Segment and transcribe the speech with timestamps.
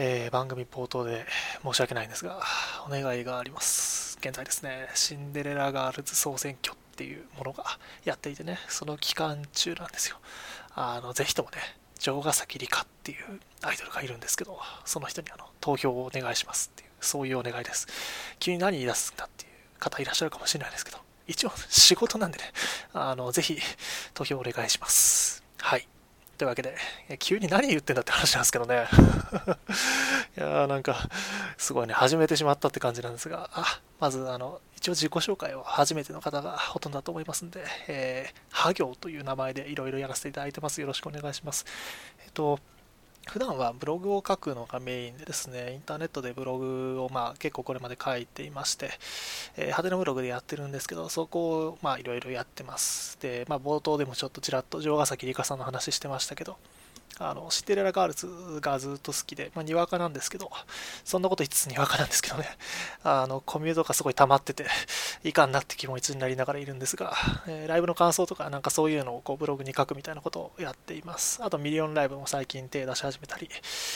[0.00, 1.26] えー、番組冒頭で
[1.64, 2.40] 申し訳ないんですが、
[2.86, 4.16] お願いがあります。
[4.20, 7.64] 現在ですね、シンデレラガールズ総選挙っていうものが
[8.04, 10.18] やっていてね、その期間中なんですよ。
[10.76, 11.56] あの、ぜひともね、
[11.98, 17.88] 城ヶ崎里香っていうアイドルがいるんですけど、その人にあの投票をお願いしますっていう、そういうお願いです。
[18.38, 22.44] 急に何言い出すんだっていう方いらっしゃるかもしれないですけど、一応仕事なんでね、
[22.94, 23.58] あの、ぜひ
[24.14, 25.42] 投票お願いします。
[25.58, 25.88] はい。
[26.38, 26.76] というわけで、
[27.18, 28.86] 急に何言ってんだって話なんですけどね。
[30.38, 30.96] いやーなんか、
[31.56, 40.80] すごいね、始めてしまったって感じなんですが、あまず、あの、一応自己紹介を初めての方がほとんどだと思いますんで、えー、は行という名前でいろいろやらせていただいてます。
[40.80, 41.66] よろしくお願いします。
[42.24, 42.60] えっと、
[43.30, 48.90] 普段はブログを書くのがメインでですね、インターネットでブログをまあ結構これまで書いていまして、
[49.56, 53.18] えー、派手なブログでやってるんですけど、そこをまあいろいろやってます。
[53.20, 56.56] で、まあ冒頭でもちょっとちらっと城ヶ崎里香さんの話してましたけど、
[57.18, 60.50] あのシンデレラガールズがずっと好きで、まあ、にわかなんですけど、
[61.04, 62.46] そんなこと言いつつにわかなんですけどね、
[63.02, 64.66] あのコミュートがすごい溜まってて、
[65.24, 67.16] いかんなって気持ちになりながらいるんですが、
[67.46, 71.42] えー、ライブの感想とか、なんかそういうのをこうブログに書くみたいなことをやっています。
[71.42, 73.50] あと、ミリオンライブも最近手出し始めたり、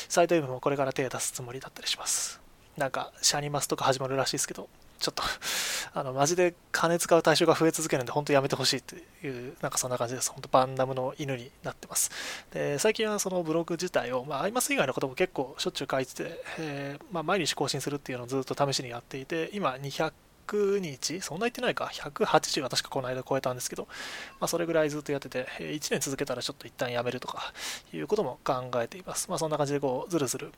[0.08, 2.40] サイド M もこれから手出すつもりだったりします。
[2.76, 4.68] なんか、シャニマスとか始まるらしいですけど、
[5.02, 5.22] ちょっと
[5.92, 10.30] あの、マジで金使う対象が増え続けるんで、本当やめてほしいっていう、なんかそんな感じです。
[10.30, 12.10] 本当バンダムの犬になってます。
[12.52, 20.12] で、最近はそのブログ自体を、まあ、アイマス以外のことも結構しょっちゅう書いてて、えー、まあ、毎日更新するっていうのをずっと試しにやっていて、今200
[20.78, 23.88] 日そんな言ってないか、180は確かこの間超えたんですけど、
[24.40, 27.52] まあ、それぐらいずっとやってて、1年続けたらちょっと一旦やめるとか
[27.92, 29.28] いうことも考えています。
[29.28, 30.52] まあ、そんな感じでこう、ずるずる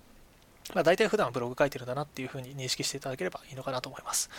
[0.72, 4.30] まあ、大体普段ブログ書いてるんだなっていうふうに認識していただければいいのかなと思います。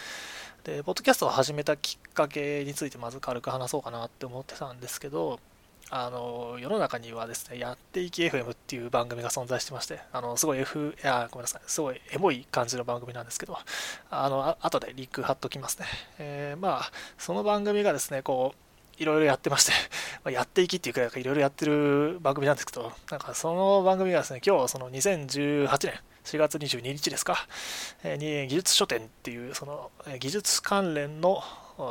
[0.63, 5.39] で、ポッドキャストを始めたきっかけについてまず軽く話そうかなって思ってたんですけど、
[5.91, 13.55] あの、世の中にはですね、やっていき FM っていう番組が存在してまして、あの、すごい F、いや、ごめんなさい、すごいエモい感じの番組なんですけど、
[14.09, 15.85] あの、あ後でリンク貼っときますね。
[16.17, 19.73] えー、まあ、その番組がですね、こう、いろいろやってまして、
[20.25, 27.47] まやっていきっていうくらいいろいろやってる番組なんですけど、なんかその番組がですね、今日その2018年4月22日ですか、
[28.03, 31.41] に技術書店っていうその技術関連の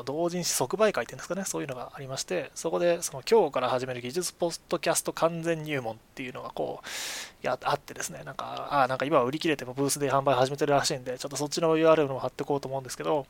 [0.04, 13.26] 同人誌即売会っていうんですかね、そういうのがありまして、そこでその今日から始める技術ポッドキャスト完全入門っていうのがこう、やあってですね、なんか、あなんか今は売り切れてもブースで販売始めてるらしいんで、ちょっとそっちの URL も貼ってこうと思うんですけど、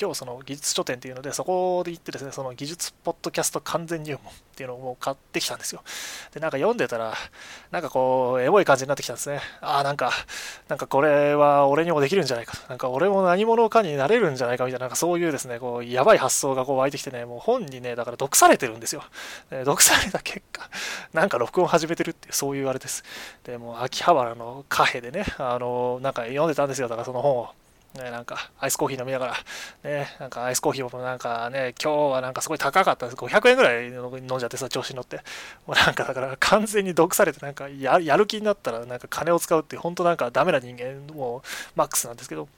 [0.00, 5.82] 今日その技術書店っていうので、そこで行ってですね、その技術ポッドキャスト完全入門っていうのをもう買ってきたんですよ。
[6.32, 7.14] で、なんか読んでたら、
[7.72, 9.40] なんかこう、エモい感じになってきたんですね。
[9.60, 10.12] ああ、なんか、
[10.68, 12.68] なんかこれは俺にもできるんじゃないかと。
[12.68, 19.02] なんか俺も何者かになれるんじゃないかみたいな、なんかそういうですね、こう、やばい発想がこう湧いてきてね、もう本にね、だから毒されてるんですよ。
[19.50, 20.68] で毒された結果、
[21.12, 23.02] なんか録音始めてるっていう、そういうあれです。
[23.44, 26.88] で、もう秋葉原のカフェでね、あの、なんか読んでたんですよ。
[26.88, 27.48] だからその本を。
[27.94, 29.34] ね、なんかアイスコーヒー飲みながら、
[29.82, 33.16] ね、なんかアイスコーヒーもなんかね、今日はなんかすごい高かったです。
[33.16, 35.16] 500円ぐらい飲んじゃってさ、調子に乗って。
[35.66, 41.42] もうなんかだから完全に毒されてなんかやる気になったらなんか金を使うって本当なんかダメな人間もう
[41.76, 42.48] マックスなんですけど、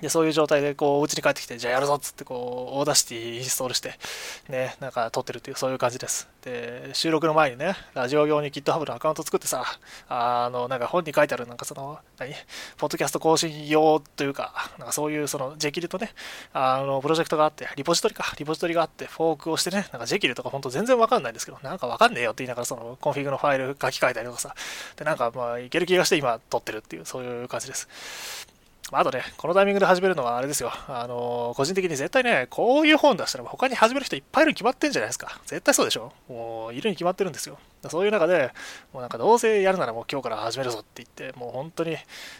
[0.00, 3.94] で、そういう状態で、こう、お家に帰ってきて、じゃあやるぞっつって、こう、 Audacity インストールして、
[4.48, 6.28] ね、なんか撮ってるっていう、そういう感じです。
[6.42, 9.64] で、収録の前にね、ラジオ用に GitHub のアカウント作ってさ、
[10.08, 12.34] あの、なんか本に書いてある、なんかその、何
[12.76, 16.12] ポッドキャスト更新用というか、なんかそういう、その、 Jekyll とね、
[16.52, 24.54] あの、プロジェクトがあって、リポジトリか、リポジトリがあって、フォークをしてね、なんか Jekyll とか本当全然わかんないんですけど、なんかわかんねえよって言いながら、その、コンフィグのファイル書き換えたりとかさ、
[24.96, 27.88] で、なんかまあ、いける気がして今撮ってるっていう、そういう感じです。
[28.94, 30.70] まあ、あとね、このタイミングで始めるのはあれですよ。
[30.86, 35.40] あのー、個人的に絶対ね、こういう本出したら他に始める人いっぱいいるに決まってんじゃないですか。
[35.46, 36.12] 絶対そうでしょ？
[36.28, 37.58] もう、いるに決まってるんですよ。
[37.88, 38.52] そういう中で、
[38.92, 41.96] もうなんかどうせやるならもう今日から始めるぞって言って、もう本当に、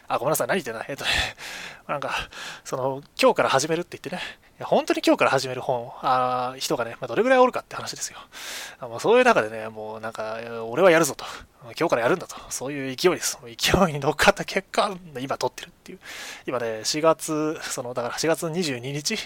[0.07, 0.87] あ、ごめんなさい、何言ってんだ？
[0.89, 1.11] えっとね、
[1.89, 2.15] なんか、
[2.63, 4.23] その、今日から始めるって言ってね、
[4.59, 8.19] いや本当に今日から始める本、あ人がね、まあ、どれぐらいおるかって話ですよ。
[8.89, 10.39] もうそういう中でね、もうなんか、
[10.69, 11.25] 俺はやるぞと。
[11.79, 12.37] 今日からやるんだと。
[12.51, 13.39] そういう勢いです。
[13.45, 15.99] 勢いに乗っかった結果、今撮ってるっていう。
[16.47, 19.17] 今ね、4月、その、だから4月22日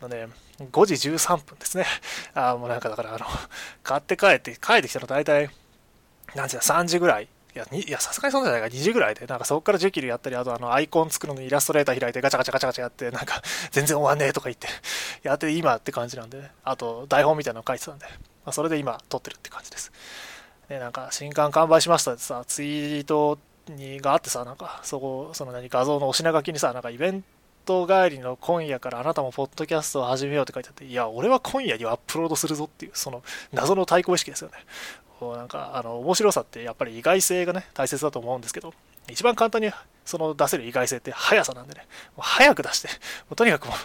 [0.00, 0.28] のね、
[0.58, 1.86] 5時13分ですね。
[2.34, 3.26] ああもうなんかだから、あの、
[3.82, 5.50] 買って帰って、帰ってきたの大体、
[6.34, 7.28] 何時だ、3時ぐらい。
[7.54, 14.68] いや、いやさすがにそんなじゃないか、2時ぐらいで、なんかそこからジェキルやったり、あとあの、アイコン作るのにイラストレーター開いてガチャガチャガチャガチャやって、なんか、全然終わんねえとか言って、
[15.26, 19.90] やって今って感じなんで、ねあと、台本みたいなの書いてたんで、まあ、それで今、撮ってるって感じです。
[20.68, 23.38] で、なんか、新刊完売しましたってさ、ツイート
[23.68, 27.24] にがあってさ、なんか、そこ、その何、画像のお品書きにさ、なんかイベン
[27.64, 33.22] ト帰りの今夜からあなたもポッドキャストを始めようって書いてあって、いや、俺は今夜にアップロードするぞっていう、その
[33.52, 34.56] 謎の対抗意識ですよね。
[35.20, 38.72] こうなんか、あの、面白さってやっぱり意外性がね、大切だと思うんですけど、
[39.08, 39.70] 一番簡単に
[40.08, 42.94] その出せる意外性って速さなんでね、もう早く出して、も
[43.32, 43.76] うとにかくもう、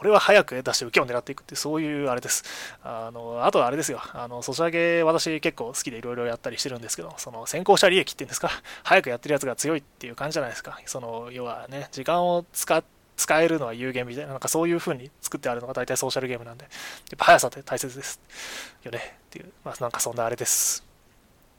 [0.00, 2.42] 俺は早く出して受けを狙っていくってそういうあれです。
[2.82, 8.50] あの、あとはあれですよ、あの、ソシャゲ私結構好きでいろいろやったりしてるんですけど、その先行者利益っていうんですか、
[8.82, 10.80] 早くやってるやつが強いっていう感じじゃないですか。
[10.86, 16.70] その、要はね、時間を使って、使えるのは有限みたいな、なんかそういう風に作ってあるのが大体ソーシャルゲームなんで、やっ
[17.18, 18.20] ぱ速さって大切です。
[18.84, 19.18] よね。
[19.26, 20.84] っていう、まあなんかそんなあれです。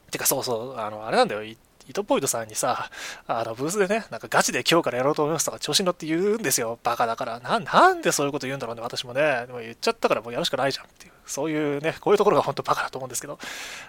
[0.10, 1.42] てかそうそう、あの、あれなんだよ。
[1.90, 2.92] イトポイドさんにさ、
[3.26, 6.78] あの、ブースでね、なんかガチで今日からやろうと思いますとか調子に乗って言うんですよ。
[6.84, 7.40] バカだから。
[7.40, 9.46] な、なんでそういうこと言うんだろうね、私もね。
[9.48, 11.14] でも言っちゃったからもうやるしかないじゃんっていう。
[11.26, 13.40] そういうね、こういうところが本当バカだと思うんですけど、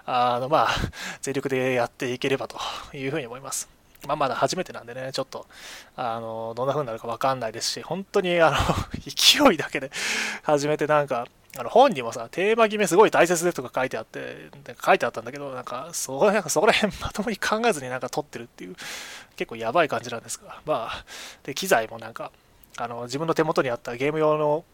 [0.06, 0.69] あの、まあ、
[1.20, 2.58] 全力でやっていければと
[2.94, 3.69] いうふうに思います。
[4.06, 5.47] まあ、まだ初めてなんでね、ちょっと、
[5.97, 8.56] あの、どんな風になるかわかんないですし、本当に、あの、
[9.05, 9.91] 勢いだけで
[10.43, 11.26] 始めてなんか、
[11.58, 14.50] あの本にもさ、テーマ決めすごい大切でとか書いてあって、
[14.85, 18.76] 書いてあったんだけど、なんか、そこらそこら辺まともに考えずになんか撮ってるっていう、
[19.37, 21.05] 結構やばい感じなんですが、まあ、
[21.43, 22.31] で、機材もなんか、
[22.76, 24.64] あの、自分の手元にあったゲーム用の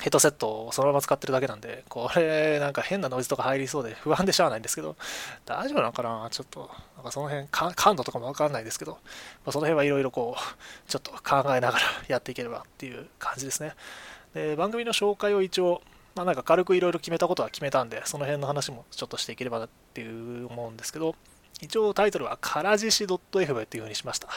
[0.00, 4.96] ヘッドセットをそのまま使ってるだけなんで、これ、なんか変なノイズとか入りそうで不安でしゃあないんですけど、
[5.44, 8.98] 大丈夫なのかなちょっと、なんかその辺、感度とかもわかんないですけど、ま
[9.46, 13.74] あ、その辺はいろいろこう、ちょっと考えながらやっていければっていう感じですね。
[14.34, 15.82] で、番組の紹介を一応、
[16.18, 21.14] まあ、なんか軽くいろいろ決めたことは決めたんで、その辺の話もちょっとしていければなっていう思うんですけど、
[21.60, 24.28] 一応タイトルは、からじし .fm っていう風にしました。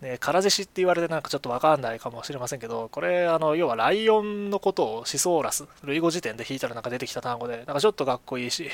[0.00, 8.68] で、からじしって言われてなんかちょっとわかんないかもしれませんけど、これ、あの、要はライオンのことをシソーラス、類語辞典で引いたらなんか出てきた単語で、なんかちょっとかっこいいし、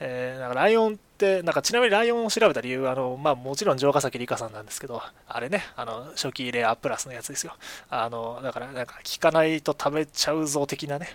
[0.00, 7.54] えー、なんかライオン、なんかちなみにライオンを調べた理由は、あの、まあもちろん城ヶ崎里香さんなんですけど、あれね、あの、初期レアプラスのやつですよ。
[7.90, 11.08] あの、だからなんか聞かないと食べちゃうぞ的なね、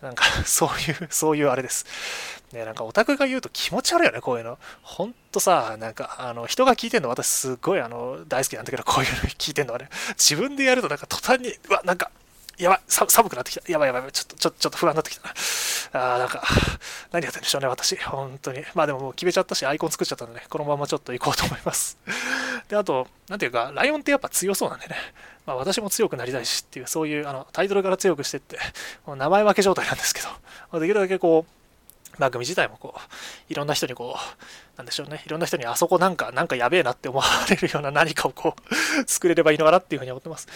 [0.00, 1.84] なんか そういう、そういうあれです。
[2.52, 4.58] ね、なんかオタクが言うと気持ち悪いよね、こういうの。
[4.82, 12.10] ほんとさ、なんか、あの、人が聞いてんの私すっごいあの、大好きなんだけど、こういうの聞いてんのはね、自分でやるとなんか途端に、うわ、なんか、
[12.60, 13.72] やばい、寒くなってきた。
[13.72, 15.34] やばいやばい、ちょっと、ちょっと、ちょっと不安になってきたな。
[15.92, 16.42] あーなんか、
[17.10, 17.96] 何やってるんでしょうね、私。
[17.96, 18.62] 本当に。
[18.74, 21.98] まあでももう決めちゃったし、アイコン作っちゃったんでね、このままちょっと行こうと思います。
[22.68, 24.96] で、あと、なんていうか、ライオンってやっぱ強そうなんでね。
[25.46, 28.58] まあ私も強くなりたいしっていう、そういう、あの、タイトルから強くしてって、
[29.06, 30.20] もう名前分け状態なんですけ
[30.72, 31.60] ど、できるだけこう、
[32.20, 40.46] 番組自体もこう、いろんな人にこう、なんでしょうね、いろんな人にあそこなんか、なんかやべえなって思われるような何かをこう、作れればいいのかなっていうふうに思ってます。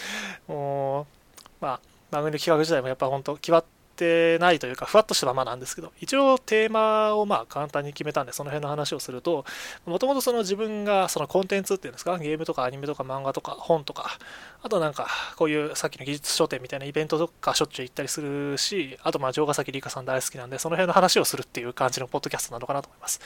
[0.47, 1.05] もう、
[1.59, 3.65] まあ、番組の企画自体もやっぱ本当決まっ
[3.97, 9.45] てないというか、ふわっとしたままなんですけど、一応テーマをまあ簡単に決めたんで、その辺の話をすると、
[9.85, 14.17] もともとその自分がそのコンテンツっていうんですか、ゲームとかアニメとか漫画とか本とか、
[14.63, 23.19] あとなんかこういうさっきの技術書店みたいなイベントとかしょっちゅう行ったりするし、あとまあ城ヶ崎里香さん大好きなんで、その辺の話をするっていう感じのポッドキャストなのかなと思います。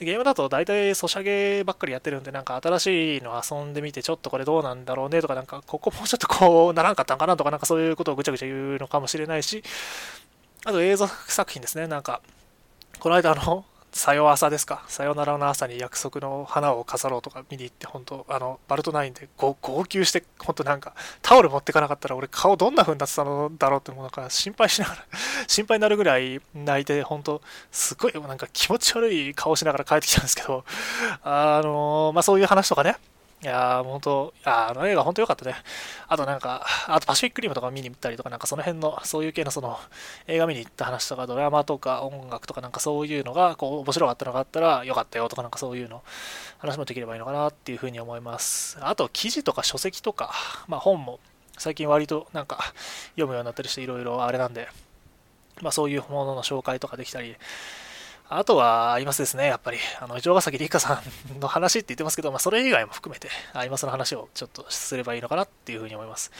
[0.00, 9.62] ゲームだと大体ソシャゲばっかりやってるんで、なんか新しいの遊んでみて、ちょっとこれどうなんだろうねとか、なんかここもうちょっとこうならんかったんかなとか、なんかそういうことをぐちゃぐちゃ言うのかもしれないし、
[10.64, 11.86] あと映像作品ですね。
[11.86, 12.22] なんか、
[12.98, 14.84] この間あの、さよ朝ですか。
[14.86, 25.04] さよならの朝に約束の花を飾ろうとか見に行って、本当あの、バルトナインで号泣して、本当なんか、タオル持ってかなかったら俺顔どんな風になってたのだろうって、もうなんか心配しながら
[25.48, 27.42] 心配になるぐらい泣いて、本当
[27.72, 30.64] すごいなんか気持ち悪い顔しながら帰ってきたんですけど、
[31.24, 32.96] あのまあそういう話とかね、
[33.42, 35.54] いやー、本当あの映画本当良かったね。
[36.08, 39.78] あとなんか、あとパシフィックリムとか見に行ったりとか、なんかその辺の、そういう系のその
[40.26, 46.02] 映画見に行った話とか、ドラマとか音楽とかなんかそういうのが、こう面白かったのがあったら良かったよとかなんかそういうの
[46.58, 48.76] 話もできればいいのかなっていうふうに思います。
[48.82, 50.34] あと記事とか書籍とか、
[50.68, 51.18] まあ本も
[51.56, 52.58] 最近割となんか
[53.12, 54.68] 読むようになったりしていろいろあれなんで、
[55.62, 57.36] まあそういうものの紹介とかできたり、
[58.32, 59.78] あとは、アイマスですね、やっぱり。
[59.98, 61.02] あの、城ヶ崎里香さ
[61.36, 66.30] んの話って言ってますけど、まあ、それ以外も含めて、アイマスの話をちょっとすればいいのかなっていうふうに思います。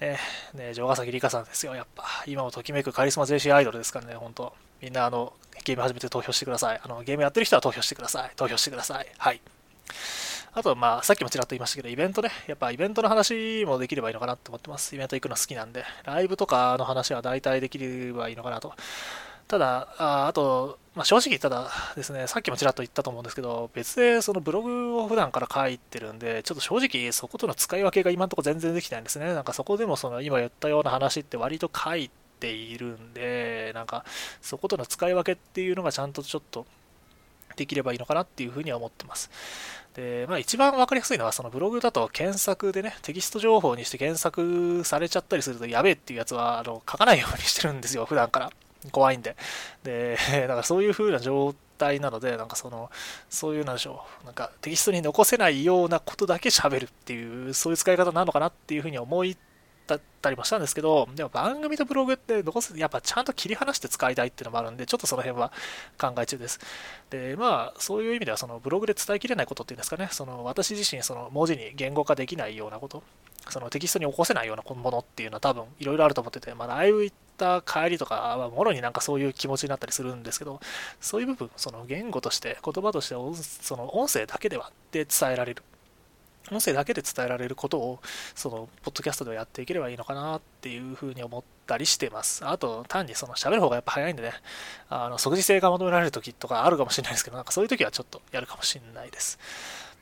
[0.00, 0.18] ね、
[0.52, 2.04] ね、城ヶ崎里香さんですよ、やっぱ。
[2.26, 5.32] 今をときめくカリスマ JC アイドルですからね、本当みんな、あの、
[5.64, 6.80] ゲーム始めて投票してください。
[6.82, 8.30] あの、ゲームやってる人は投票してください。
[8.36, 9.06] 投票してください。
[9.16, 9.40] はい。
[10.52, 12.30] あと、まあ、さっきもちらっと言いましたけど、イベントね。
[12.48, 14.94] やっぱイベントの話もできればいいのかなって思ってます。
[14.94, 15.84] イベント行くの好きなんで。
[16.04, 18.74] ライブとかの話は大体できればいいのかなと。
[19.50, 29.34] ただ、ああと、まあ、正直、ただですね、さっきもちらっと言ったと思うんですけど、別でそのブログを普段から書いてるんで、ちょっと正直そことの使い分けが今のところ全然できないんですね。
[29.34, 34.04] なんかそこでもその今言ったような話って割と書いているんで、なんか
[34.40, 36.64] そことの使い分けっていうのがちゃんとちょっと
[37.56, 39.32] できればいいのかなっていうふうには思ってます。
[39.94, 48.52] で、まあ一番わかりやすいのは、そのブログだと検索でね、テキスト情報にして検索されちゃったりするとやべえっていうやつは、あの、書かないようにしてるんですよ、普段から。
[48.92, 49.36] 怖いんで。
[49.82, 52.90] で、 だからそういう風な状態なので、なんかその、
[53.28, 59.36] そういうなんでしょう、なんかテキストに残せないようなことだけ喋るっていう、そういう使い方なのかなっていうふうに思い
[59.96, 65.52] ったりもしたんですけど、でも番組とブログってどうせ、やっぱちゃんと切り離して使いたいっていうのもあるんで、ちょっとその辺は
[65.98, 66.60] 考え中です。
[67.10, 73.02] で、まあ、そういう意味では、そのブログで伝えきれないことっていうんですかね、その私自身、その文字に言語化できないようなこと、
[73.48, 80.60] そのテキストに起こせないようなものっていうのは多分いろいろあると思ってて、まあ、ああいった帰りとかは、もろになんかそういう気持ちになったりするんですけど、
[81.00, 83.14] そういう部分、その言語として、言葉として、
[83.62, 85.62] その音声だけではで伝えられる。
[86.50, 88.00] 音声だけで伝えられることを、
[88.34, 92.44] その、ポッドキャストではやっていければいいのかなっていうふうに思ったりしてます。
[92.46, 94.32] あと、単にその喋る方がやっぱ早いんでね、
[94.88, 99.38] あの、即時性が求められる時とかあるかもしれないですけど、なんかそういう時はちょっとやるかもしれないです。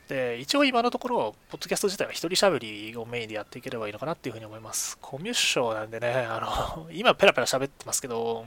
[0.09, 4.97] で、一応今のところ、ポッドキャスト自体は一人喋りをメインでやっていければいいのかなっていうふうに思います。
[4.99, 8.43] コミュ障なんでね、 あの、今ペラペラ喋ってますけど、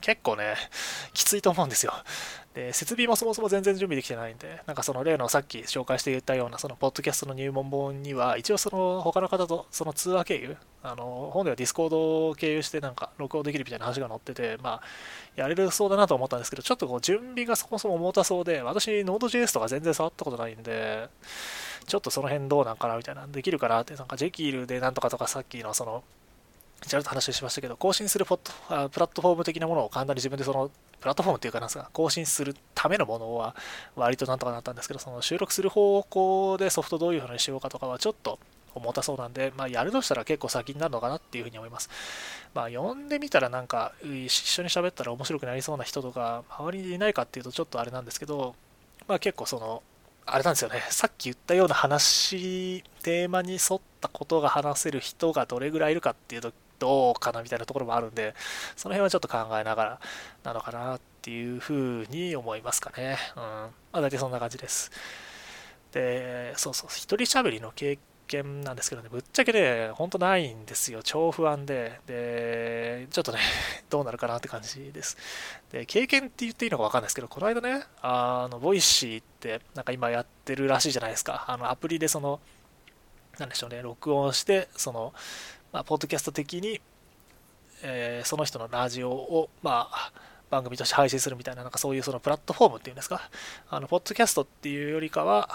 [0.00, 0.56] 結構ね、
[1.12, 1.92] きついと思うんですよ。
[2.56, 14.82] で、設備もそもそも全然準備できてないんで、なんかその例のさっき紹介していたような、そのポッドキャストの入門本には、一応その他の方とその通話経由、あの、本では Discord を経由してなんか録音できるみたいな話が載ってて、まあ、
[15.36, 21.10] やれるそうだなと思ったんですけど、ちょっとこう準備がそもそも重たそうで、私、Node.js とか全然触ったことないんで、
[21.86, 26.02] ちょっとその辺どうなんかなみたいな、できるかなって、なんか Jekyll でなんとかとかさっきのその
[26.82, 33.54] ちらっと話しましたけど、更新するポットあプラットフォーム的なものを簡単に自分でその、プラットフォームっていうかなんですか、更新するためのものは
[33.94, 38.38] 割となんとかなったんですけど、その収録する方向でソフトどういう風にしようかとかはちょっと
[38.74, 41.88] 重たそうなんで、まあ、やるとしたら結構先になるのかなっていうふうに思います。
[42.54, 48.54] まあ、呼んでみたらなんか、一緒に喋ったら面白くなりそうな人とか、周りにいないかっていうとちょっとあれなんですけど、
[49.08, 49.82] まあ結構その、
[50.26, 58.34] あれなんですよね、さっき言ったような話、テーマに沿ったことが話せる人がどれぐらいいるかっていうと、どうかなみたいなところもあるんで、
[58.76, 60.00] その辺はちょっと考えながら
[60.44, 63.18] なのかなっていうふうに思いますかね。
[63.36, 63.42] うん。
[63.42, 64.90] まあ大体そんな感じです。
[65.92, 71.02] で、そうそう、一人喋りの経験なんですけどね、ぶっちゃけね、ほんとないんですよ。
[71.02, 72.00] 超不安で。
[72.06, 73.38] で、ちょっとね、
[73.88, 75.16] どうなるかなって感じです。
[75.70, 81.44] で、経験って言っていいのかわかんないですけど、この間ね、あの、 Voicy ってなんか今やってるらしいじゃないですか。
[81.48, 82.40] あの、アプリでその、
[83.38, 85.12] なんでしょうね、録音して、その、
[85.76, 86.80] まあ、ポッドキャスト的に、
[87.82, 90.10] えー、その人のラジオを、まあ、
[90.48, 93.28] 番組として配信するみたいな、なんかそういうそのプラットフォームっていうんですか、
[93.68, 95.50] あの、ポッドキャストっていうよりかは、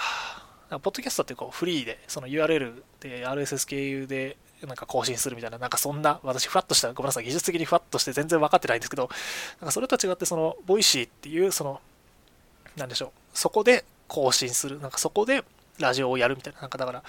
[0.70, 9.10] ポッドキャストってこうフリーで、その URL で RSS 経由でなんか更新するみたいな、なんかそんな、私ふわっとした、ごめんなさい、技術的にふわっとして全然分かってないんですけど、
[9.60, 11.82] なんかそれと違って、その、 Voicy っていう、その、
[12.78, 15.44] なんでしょう、そこで更新する、なんかそこで
[15.80, 17.04] ラジオをやるみたいな、なんかだから、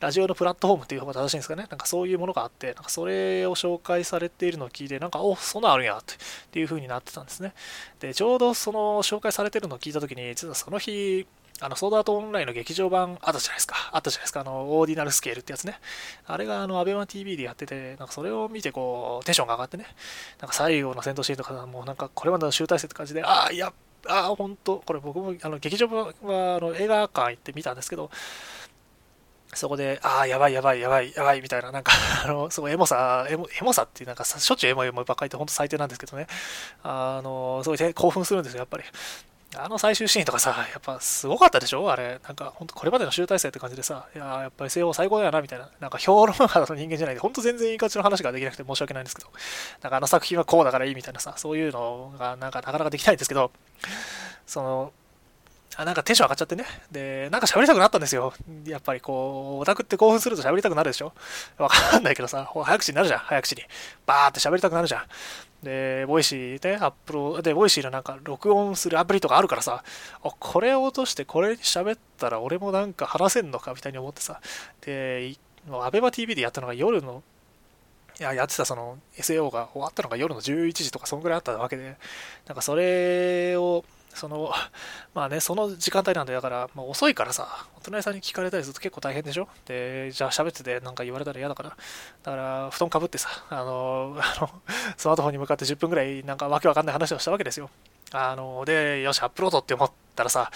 [0.00, 1.66] ラジオのプラットフォームっていう方が正しいんですかね。
[1.68, 6.04] なんかそういうものがあって、なんかそれを紹介されているのを聞いて、なんか、おそんなあるんやっ
[6.50, 7.52] ていう風になってたんですね。
[7.98, 11.26] で、ちょうどその紹介されてるのを聞いたときに、実はその日、
[11.60, 13.90] あの、ソードアートオンラインの劇場版あったじゃないですか。
[13.92, 14.40] あったじゃないですか。
[14.40, 15.80] あの、オーディナルスケールってやつね。
[16.26, 19.86] あれが、あの、アベマ TV でやってて、なんかそれを見て、こう、テンションが上がってね。
[20.40, 23.72] なんか最後の戦闘シーンとか、もうなんか、これまでの集大成って感じで、ああ、いや、
[24.06, 28.10] ああ、本当これ僕も、あの、劇場版は、あの、映画館行って見たんですけど、
[29.54, 31.92] そこで、ああ、やばいやばいやばいやばいみたいな、なんか
[32.24, 36.26] あの、すごいエモさ、エモエモさっていう、なんかしょっちゅうエモエモばっかりって本当最低なんですけどね、
[36.82, 38.84] あの、すごい興奮するんですよ、やっぱり。
[39.56, 42.20] あの最終シーンとかさ、やっぱすごかったでしょあれ。
[42.22, 45.70] なんか、本当これまでの集大成って感じでさ、いややっぱり西欧最高だよな、みたいな。
[45.80, 49.30] なんか評論家の人間じゃないで、本当全然いい感じの話ができなくて申し訳ないんですけど、
[49.82, 53.50] なんかあの作品はこうだからいいみたいなさ、そういうのがなんかなかなかできないんですけど、
[54.46, 54.92] その、
[55.76, 56.64] あなんかテンション上がっちゃってね。
[56.90, 58.32] で、なんか喋りたくなったんですよ。
[58.66, 61.12] やっぱりこう、オタクって興奮すると喋りたくなるでしょ
[61.56, 63.62] わかんないけどさ、早口になるじゃん、早口に。
[64.06, 65.02] バーって喋りたくなるじゃん。
[65.62, 69.84] で、 Voicy でアップロで、 Voicy のなんか録音するアプリとかあるからさ、
[70.20, 74.40] これを落としてこれ喋ったら俺もなんか話せんのかみたいに思ってさ、
[74.80, 75.34] で、
[75.70, 77.22] アベマ TV でやったのが夜の
[78.18, 81.96] いや、やってたその SAO が終わったのが夜の11時とかそんぐらいあったわけで、
[82.46, 83.84] なんかそれを
[84.14, 84.50] その、
[85.14, 89.48] まあね、その時間帯なんで、だから、まあ、遅いからさ、お隣さんに聞かれたりすると結構大変でしょ？
[89.66, 91.76] で、じゃあ喋っててなんか言われたら嫌だから、だ
[92.32, 94.50] から、布団かぶってさ、あの、あの、
[94.96, 97.70] スマートフォンに向かって10分ぐらいなんかわけわかんない話をしたわけですよ。
[98.12, 100.50] あの、で、よし、アップロードって思ったらさ、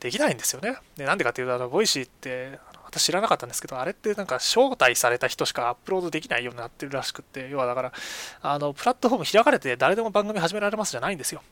[0.00, 0.76] できないんですよね。
[0.96, 7.92] で、なんでかっていうと、あの、 Voicy って、私知らなかったんですけど、あれってなんか招待された人しかアップロードできないようになってるらしくって、要はだから、
[8.40, 11.42] あの、プラットフォーム開かれて誰でも番組始められますじゃないんですよ。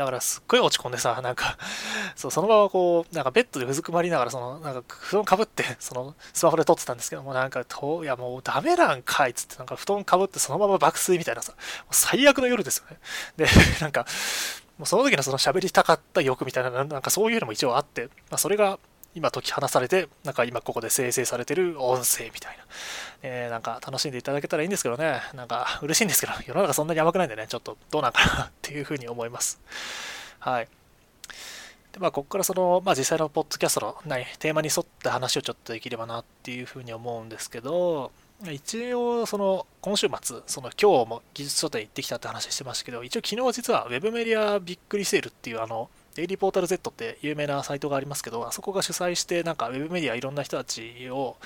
[0.00, 1.58] だからすっごい落ち込んでさ、なんか、
[2.16, 11.52] そう、そのままこう、なんかベッドでうずくまりながら、その、なんか布団かぶって、その、スマホで撮ってたんですけども、なんか、と、いやもうダメなんかいっつって、なんか布団かぶってそのまま爆睡みたいなさ、
[11.90, 12.98] 最悪の夜ですよね。
[13.36, 13.46] で、
[13.82, 14.06] なんか、
[14.78, 18.78] もうその時のその喋りたかった欲みたいな、なんかそういうのも一応あって、まあ、それが
[19.14, 22.64] 今解き放されて、なんか今ここで生成されてる音声みたいな、
[23.22, 29.60] えー、なんか楽しんでいただけたらいいんですけどね、なんか嬉しいんですけど、 世の中そんなに甘くないんでね、ちょっとどうなんかなっていうふうに思います。
[30.38, 30.68] はい。
[31.92, 38.12] で、まあ、ここからその、まあ、実際のポッドキャストのないテーマに沿った話をちょっとできればなっていうふうに思うんですけど、
[38.48, 51.36] 一応、その、今週末、その、今日も技術書店行ってきたって話してましたけど、一応昨日実は Web メディアびっくりセールっていうあの、デイリーポータル Z って有名なサイトがありますけど、あそこが主催して、なんか Web メディアいろんな人たちを、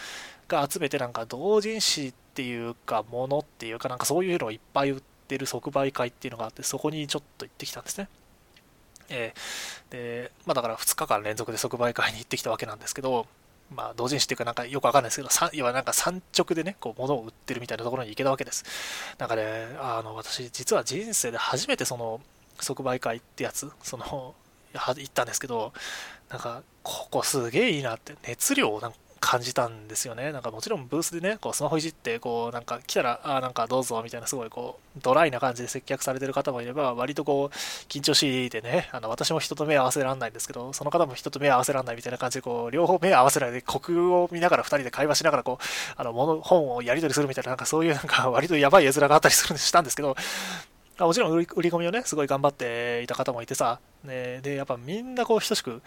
[0.48, 8.08] が集めて、なんか同人誌っていうか、ものっていうか、なんかそういうのをいっぱい売ってる即売会っていうのがあって、そこにちょっと行ってきたんですね。
[9.10, 13.26] えー、で、まあだから2日間連続で即売会に行ってきたわけなんですけど、
[13.74, 18.64] まあ同人誌っていうかなんかよくわかんないですけど、要はなんか産直でね、こう物を売ってるみたいなところに行けたわけです。
[19.18, 22.20] なんかね、あの、私実は人生で初めてその
[22.60, 24.34] 即売会ってやつ、その、
[24.78, 25.72] 行ったんですけど、
[26.30, 30.32] なんか、ここすげえいいなって、熱量をなんか感じたんですよね。
[30.32, 37.54] なんかもちろんブースでね、こうスマホいじって、こうなんか来たら、あなんかどうぞみたいなすごいこうドライな感じで接客されてる方もいれば、割とこう
[37.88, 45.64] 緊張しいでね、あの私も人と目合わせらんないんですけど、その方も人と目合わせらんないみたいな感じで、こう両方目合わせないで、国を見ながら2人で会話しながら、こう、
[45.96, 50.16] あの物、本をやり取りするみたいな、なんかそういうなんか割とやばい絵面があったりするんでしたんですけど、
[50.98, 55.82] あもちろん売り込みをね、すごい頑張っていた方もいてさ、ね、で、やっぱみんなこう等しく、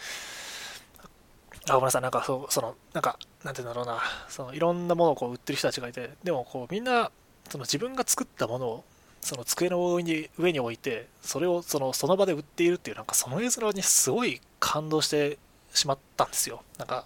[1.70, 7.12] あ、ごめんなさい、なんかそう、その、なんか、なんて言うんだろうな、そのいろんなものをこう売ってる人たちがいて、でもこうみんな、
[7.50, 8.84] その自分が作ったものを、
[9.22, 15.38] その机の上に上に置いて、それをそのその場で売っているっていう、なんかその絵面にすごい感動して
[15.74, 16.64] しまったんですよ。
[16.78, 17.06] なんか、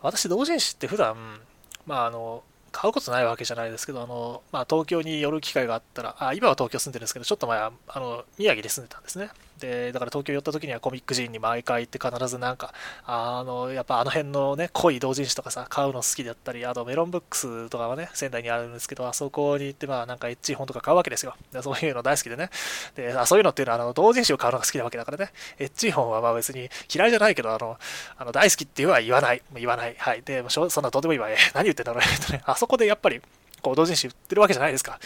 [0.00, 1.40] 私、同人誌って普段、
[1.86, 2.42] まああの、
[2.76, 9.30] 買うことないわけじゃないですけど、あの、まあ、東京に寄る機会があったら、あ、今は東京住んでるんですけど、ちょっと前は、あの、宮城で住んでたんですね。
[9.58, 21.34] で、だから東京寄った時にはコミックジンに毎回行って必ずなんか、あの、やっぱあの辺のね、濃い同人誌とかさ、買うの好きだったり、あとメロンブックスとかはね、仙台にあるんですけど、あそこに行って、まあなんかエッチ本とか買うわけですよ。
[21.52, 22.50] でそういうの大好きでね。
[22.94, 25.32] で、あそういうのっていうのは、あの、同人誌を買うのが好きなわけだからね。
[25.58, 27.78] エッチ本はまあ別に嫌いじゃないけど、あの、
[28.18, 29.42] あの大好きっていうのは言わない。
[29.54, 29.94] 言わない。
[29.98, 30.22] はい。
[30.22, 31.30] で、そんなどうでもいいわ。
[31.30, 32.32] え何言ってんだろう。
[32.32, 33.20] ね、あそこでやっぱり、
[33.62, 34.98] こう同人誌売ってるわけじゃないですか。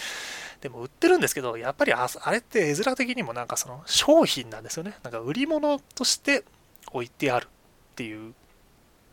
[0.60, 4.98] でも売ってるんですけど、やっぱりあれって絵面的にもなんかその商品なんですよね。
[5.02, 6.44] なんか売り物として
[6.92, 7.48] 置いてあるっ
[7.94, 8.34] ていう。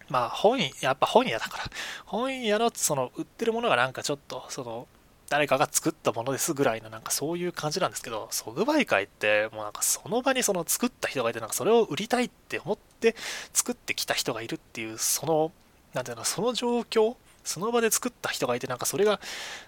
[0.10, 1.64] まあ本、やっぱ本屋だから。
[2.06, 4.88] 本屋のその売ってるものがなんかちょっとその
[5.30, 13.16] 誰かが作ったものですぐらいのなんかそういう感じなんですけど、即売会ってもうなんかその場にその作った人がいて、なんかそれを売りたいって思って
[13.54, 15.52] 作ってきた人がいるっていう、その、
[15.94, 17.16] なんていうの、その状況
[17.48, 19.20] その場で作った人がいて、なんかそれが、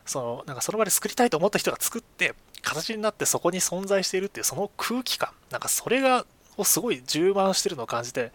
[0.05, 6.25] その、なんかその場で作りたいと思った人が作って、形になってそこに存在しているっていう、その空気感、なんかそれが、
[6.57, 8.31] をすごい充満してるのを感じて、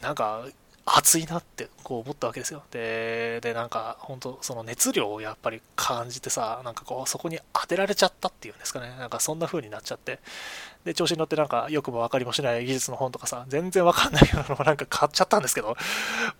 [0.00, 0.44] なんか
[0.86, 2.62] 熱いなってこう思ったわけですよ。
[2.70, 8.94] で、でなんか本当その熱量をやっぱり感じてさ、なんかこうそこに当てられちゃったっていうんですかね。
[8.98, 10.18] なんかそんな風になっちゃって。
[10.84, 15.76] で、調子に乗ってなんかよくもわかりもしない技術の本とかさ、全然わかんないようなのをなんか買っちゃったんですけど、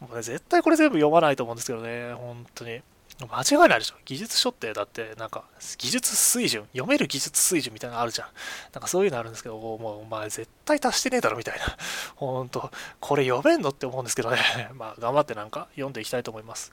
[0.01, 2.83] もうね、絶対これ全部読まないと思うんですけどね、本当に。
[3.27, 3.97] 間違いないでしょ。
[4.05, 5.45] 技術書ってだってなんか
[5.79, 8.29] 技術水準、読める技術水準みたいなのあるじゃん。
[8.73, 11.65] なんかそういうのあるんですけど、もうお前絶対達してねえだろみたいな。
[12.17, 14.39] ほんと、これ読めんのって思うんですけどね。
[14.75, 16.73] まあ頑張ってなんか読んでいきたいと思います。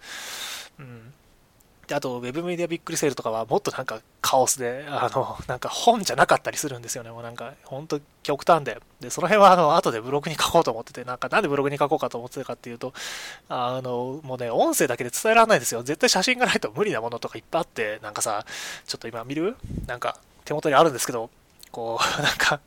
[0.80, 1.14] うん。
[1.88, 7.12] で、あと、ウェブメディアびっくりセールとかはもっとなんかカオスで、あの、なんか本じゃなかったりするんですよね。
[7.12, 8.82] もうなんか、ほんと極端で。
[9.00, 12.94] で、その辺はあの、後でブログに書こうと思ってて、なんかなんでブログに書こうかと思ってたかっていうと、
[13.48, 15.82] あの、もうね、音声だけで伝えられないんですよ。
[15.82, 18.46] 絶対写真がないと無理なものとかいっぱいあって、なんかさ、
[18.86, 19.56] ちょっと今見る？
[19.86, 21.30] なんか手元にあるんですけど、
[21.78, 22.60] こう、 なんか、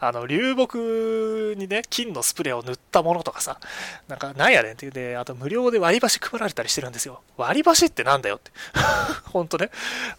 [0.00, 3.58] あの、流木にね、金のスプレーを塗ったものとかさ、
[4.06, 7.22] なんか、なんやねんっていうで、あと無料で割り箸配られたりしてるんですよ。
[7.38, 8.50] 割り箸ってなんだよって。
[9.32, 9.70] ほんとね。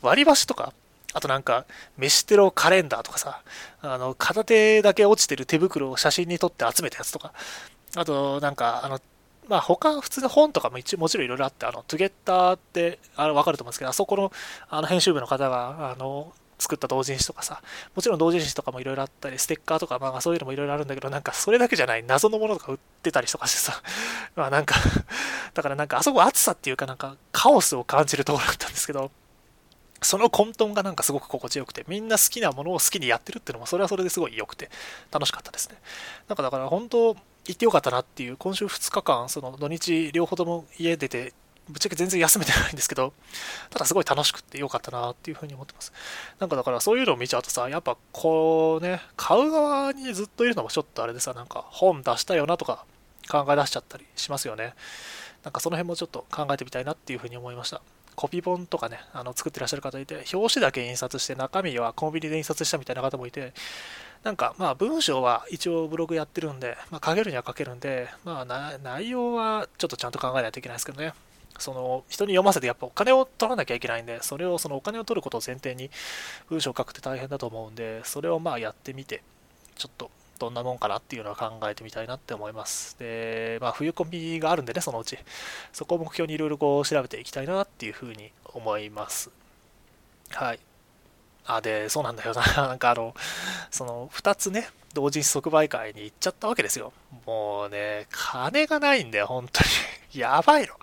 [0.02, 0.74] 割り箸とか、
[1.14, 1.66] あとなんか、
[1.98, 3.44] 飯テロカレンダーとかさ、
[3.84, 7.34] あの、片手だけ落ちてる手袋を写真に撮って集めたやつとか、
[7.96, 9.00] あと、なんか、あの、
[9.48, 14.32] まあ、他、普通の本とかも一応もちろんいろいろあって、あの、トゥゲッターって、あの、わかると思うんですけど、あそこの、
[14.68, 17.62] あの、編集部の方が、あの、作った同人誌とかさ、
[17.96, 23.82] もちろん同人誌とかもいろいろあったり、ステッカーとか、まあそういうのもいろいろあるんだけど、なんかそれだけじゃない謎のものとか売ってたりとかしてさ、
[24.36, 24.76] まあなんか
[25.56, 29.12] だからなんかあそこ暑さっていうかなんかカオスを感じるところだったんですけど、
[30.04, 34.70] その混沌がなんかすごく心地よくて、みんな好きなものを好きにやってるっていうのも、それはそれですごい良くて、
[35.12, 35.76] 楽しかったですね。
[36.28, 41.34] なんかだから本当、行ってよかったなっていう、今週2日間、その土日両方とも家出て、
[41.72, 43.14] ぶっちゃけ全然休めてないんですけど、
[43.70, 45.92] ただすごい楽しくてよかったなっていうふうに思ってます。
[46.40, 52.86] なんかだからそういうのを見ちゃうとさ、やっぱこうね、買う側にずっといるのもちょっとあれでさ、なんか本出したよなとか
[53.30, 54.74] 考え出しちゃったりしますよね。
[55.44, 57.82] なんかその辺もちょっと考えてみたいなっていうふうに思いました。
[58.16, 63.54] コピー本とかね、あの作ってらっしゃる方いて、表紙だけ印刷して中身はコンビニで印刷したみたいな方もいて、
[64.24, 71.14] なんかまあ文章は一応ブログやってるんで、まあ、書けるには書けるんで、まあ内容はちょっとちゃんと考えないといけないですけどね。
[71.62, 75.90] その人に読ませてやっぱお金を取らなきゃいけないんで、それをそのお金を取ることを前提に
[76.50, 79.24] 文章を書くって大変だと思うんで、それをまあやってみて、
[79.76, 82.98] ちょっとどんなもんかなっていうのは考えてみたいなって思います。
[82.98, 85.20] で、まあ、冬コミがあるんでね、そのうち。
[85.72, 89.30] そこを目標にいろいろこう調べていきたいなっていうふうに思います。
[90.32, 90.60] はい。
[91.46, 92.42] あ、で、そうなんだよな。
[92.68, 93.14] なんかあの、
[93.70, 96.94] その、2つね、同時即売会に行っちゃったわけですよ。
[97.26, 99.70] もうね、金がないんだよ、本当に。
[100.20, 100.74] やばいの。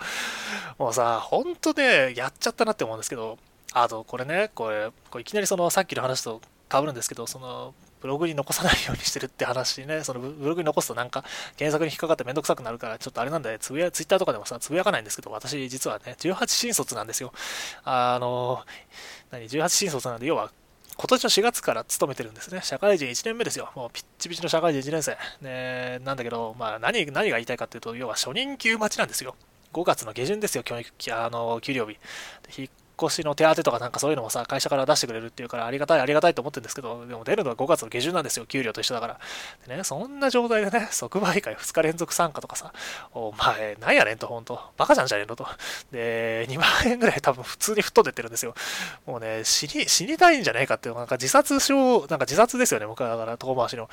[0.79, 3.39] もうさ、本当ね、やっちゃったなって思うんですけど、
[3.73, 6.41] あと、これね、これ、これいきなりそのさっきの話と
[6.71, 11.25] 被るんですけど、その、ブログに残さないようにしてるって話ね、そのブログに残すとなんか
[11.57, 17.33] 検索に引っかかってめんどくさくなるから、ちょっとあれなんで、つぶや、ツイッターとかでもさ、つぶやかないんですけど、私実はね、18新卒なんですよ。
[17.85, 18.65] あの、
[19.31, 20.51] 何、18新卒なんで、要は、
[20.97, 22.61] 今年の4月から勤めてるんですね。
[22.63, 23.71] 社会人1年目ですよ。
[23.77, 25.17] もうピッチピチの社会人1年生。
[25.41, 29.37] ね、なんだけど、まあ何、何が言いたいかっていうと、要は初任給待ちなんですよ。
[29.73, 31.99] 5月の下旬ですよ、教育、あの、給料日。
[33.01, 39.21] 引っ越しの手当とかなんかそういうのもさ、会社から出してくれるっていうからありがたいありがたいと思ってるんですけど、でも出るのは5月の下旬なんですよ、給料と一緒だから。
[39.67, 42.73] でね、そんな状態でね、即売会2日連続参加とかさ、
[43.13, 44.61] お前、なんやねんと、ほんと。
[44.77, 45.47] バカじゃんじゃねえのと。
[45.93, 48.55] で、2万円ぐらい多分普通に吹っ飛んでってるんですよ。
[49.07, 53.89] もうね、死に、死にたいんじゃねえかっていう、なんか自殺症、なんか自殺ですよね、僕はだから遠回しの。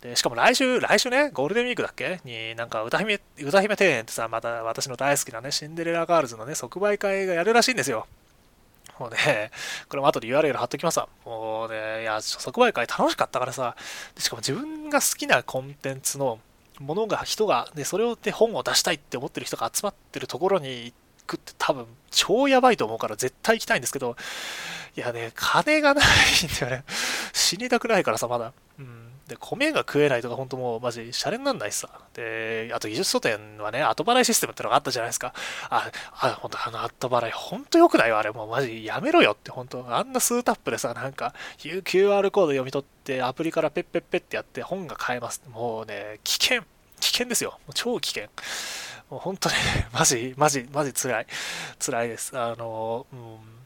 [0.00, 2.20] で、しかも来週、来週ね、ゴールデンウィークだっけ？
[2.24, 8.06] に、なんか歌姫、歌姫庭園ってさ、また私の大好きなね、シンデレラガールズのね、即売会がやるらしいんですよ。
[8.98, 9.50] もうね、
[9.88, 11.08] これも後で URL 貼っときますわ。
[11.24, 13.76] もうね、いや、即売会楽しかったからさ、
[14.18, 16.38] しかも自分が好きなコンテンツの
[16.80, 20.94] ものが、人が、で、それをで本を出したいって思ってる人が集まってるところに行
[21.26, 24.16] くって多分超やばいと思うから絶対行きたいんですけど、
[24.96, 26.84] いやね、金がないんだよね。
[27.32, 28.52] 死にたくないからさ、まだ。
[28.78, 29.03] うん。
[29.28, 31.88] で、米が食えないとか、本当もうマジ、シャレになんないしさ。
[32.12, 35.32] で、あと技術書店はね、後払いシステムってのがあったじゃないですか。
[35.70, 38.30] あ、あ、本当あの後払い、本当良くないよ、あれ。
[38.32, 45.42] もうマジ、やめろよって、本当あんな数タップでさ、なんか、QR コード読み取って、アプリからペッペッペッってやって本が買えます。
[45.50, 46.62] もうね、危険。
[47.00, 47.58] 危険ですよ。
[47.66, 48.28] もう超危険。
[49.10, 49.54] もう本当ね、
[49.92, 51.26] マジ、マジ、マジ辛い。
[51.78, 52.38] 辛いです。
[52.38, 53.63] あの、うん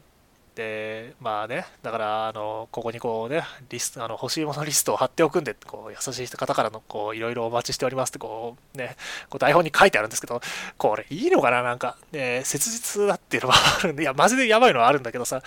[0.59, 8.97] で、まあね、だから、あの、ここにこうね、リスト、あの、欲しいものリストを貼っておくんで、こう、優しい方からの、こう、いろいろお待ちしておりますって、こう、ね、
[9.29, 10.41] こう台本に書いてあるんですけど、
[10.77, 15.41] これいいのかななんか、ね、切実だっていうのはあるんで、いや、マジでやばいのはあるんだけどさ、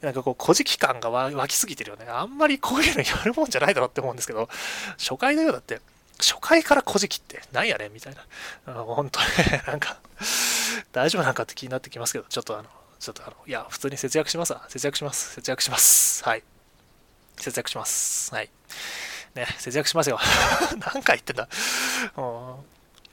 [0.00, 2.06] なんかこう、古事記感が湧きすぎてるよね。
[2.08, 4.48] あんまりこういうのやるもんじゃないだろうって思うんですけど、
[4.98, 5.80] 初回だよう、だって。
[6.18, 8.16] 初回から古事記ってなんやねんみたい
[8.66, 8.72] な。
[8.72, 10.00] 本当ね、なんか、
[10.90, 14.64] 大丈夫なんかって気になってきますけど、ちょっとあの、ちょっとあの、いや、普通に節約しますわ。
[14.68, 15.34] 節約します。
[15.34, 16.24] 節約します。
[16.24, 16.42] はい。
[17.36, 18.34] 節約します。
[18.34, 18.50] はい。
[19.34, 20.18] ね、節約しますよ。
[20.94, 21.48] 何回言ってんだ。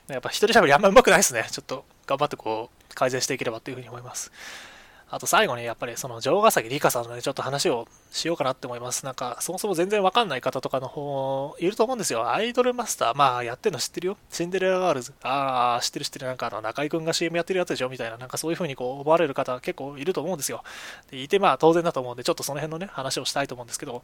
[0.08, 1.48] やっぱ一人喋りあんま上手くないですね。
[1.52, 4.32] ちょっと頑張ってこう、改善していければというふうに思います。
[5.14, 9.06] あと最後にやっぱりその城ヶ崎里香さんのね、ちょっと話をしようかなって思います。
[9.06, 12.32] なんか、そもそも全然わかんない方とかの方、いると思うんですよ。
[12.32, 14.18] アイドルマスター、まあやってるの知ってるよ。
[14.32, 15.14] シンデレラガールズ。
[15.22, 16.26] ああ、知ってる知ってる。
[16.26, 17.90] なんかあの、中居君が CM やってるやつでしょ？
[17.90, 20.64] みたいな、なんかそういう風にこう思われる方結構いると思うんですよ。
[21.12, 24.02] でいてまあ当然だと思うんで、ちょっとその辺のね、話をしたいと思うんですけど、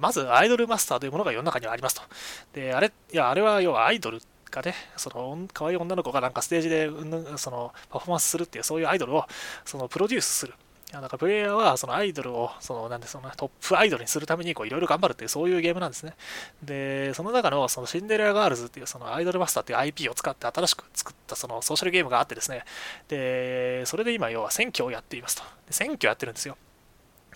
[0.00, 2.02] まずアイドルマスターというものが世の中にはありますと。
[2.52, 4.22] で、あれ、いや、あれは要はアイドル
[4.52, 6.88] がね、その可愛い女の子がなんかステージで
[7.38, 9.24] そのパフォーマンスするっていうそういうアイドルを
[9.64, 10.54] そのプロデュースする。
[10.92, 16.12] なんかプレイヤーはそのアイドルをそのなんでそのトップアイドルにするためにいろいろ頑張るっていうそういうゲームなんですね。
[16.62, 22.64] で、その中のそのシンデレラガールズっていうそのアイドルマスターっていう IP を使って新しく作ったそのソーシャルゲームがあってですね。
[23.08, 25.44] で、それで今要は選挙をやっていますと。
[25.66, 26.58] で選挙やってるんですよ。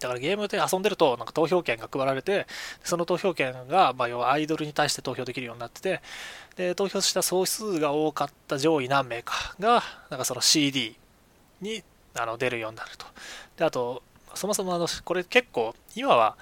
[0.00, 2.46] だからゲームで遊んでるとなんか投票権が配られて、
[2.84, 6.00] その投票権が、まあ、要はアイドルに対して投票できるようになってて、
[6.56, 10.96] で、投票した総数が多かった上位何名かが、なんかその CD
[11.60, 11.82] に
[12.14, 13.06] あの出るようになると。
[13.56, 14.02] で、あと、
[14.34, 16.36] そもそもあの、これ結構、今は、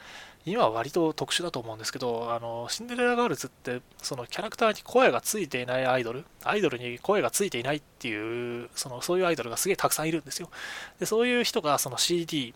[0.46, 10.50] 今は割と特殊だと思うんですけど、あの、シンデレラガールズって、そのキャラクターに声がついていないアイドル、アイドルに声がついていないっていう、その、そういうアイドルがすげえたくさんいるんですよ。
[11.00, 12.54] で、そういう人がその CD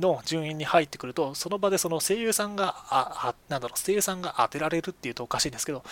[0.00, 5.84] の順位に入ってくると、その場でその声優さんが、あ、あなんだろう、声優さんが当てられるっていうとおかしいんですけど、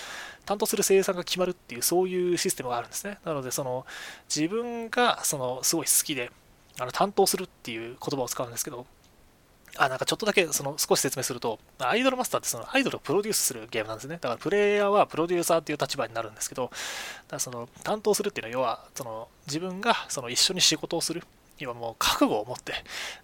[0.45, 3.19] 担当する声優さんが決まるっていう、そういうシステムがあるんですね。
[3.25, 3.87] なので、その、
[4.35, 6.31] 自分が、その、すごい好きで、
[6.79, 8.87] あの担当するっていう言葉を使うんですけど、
[9.77, 14.17] あ、なんかちょっとだけその少し説明すると、アイドルマスターってそのアイドルをプロデュースするゲームなんですね。
[14.17, 16.71] だからプレイヤーはプロデューサーっていう立場になるんですけど、
[17.29, 21.23] だその担当するっていうのは要はその自分がその一緒に仕事をする
[21.63, 22.75] 今もう覚悟を持って、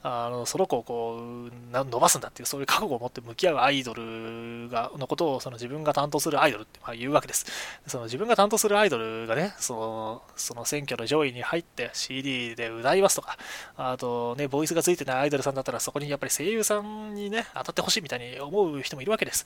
[0.03, 7.47] あのその子をこう伸ばすんだっていう、そういう覚悟を持って向き合うアイドルがのことをその自分が担当するアイドルってま言うわけです。
[7.87, 13.37] その自分が担当するアイドルがね、そのその選挙の上位に入って CD で歌いますとか、
[13.77, 19.45] あとね、ボイスがついてないアイドルさんだったらそこにやっぱり声優さんにね、当たってほしいみたいに思う人もいるわけです。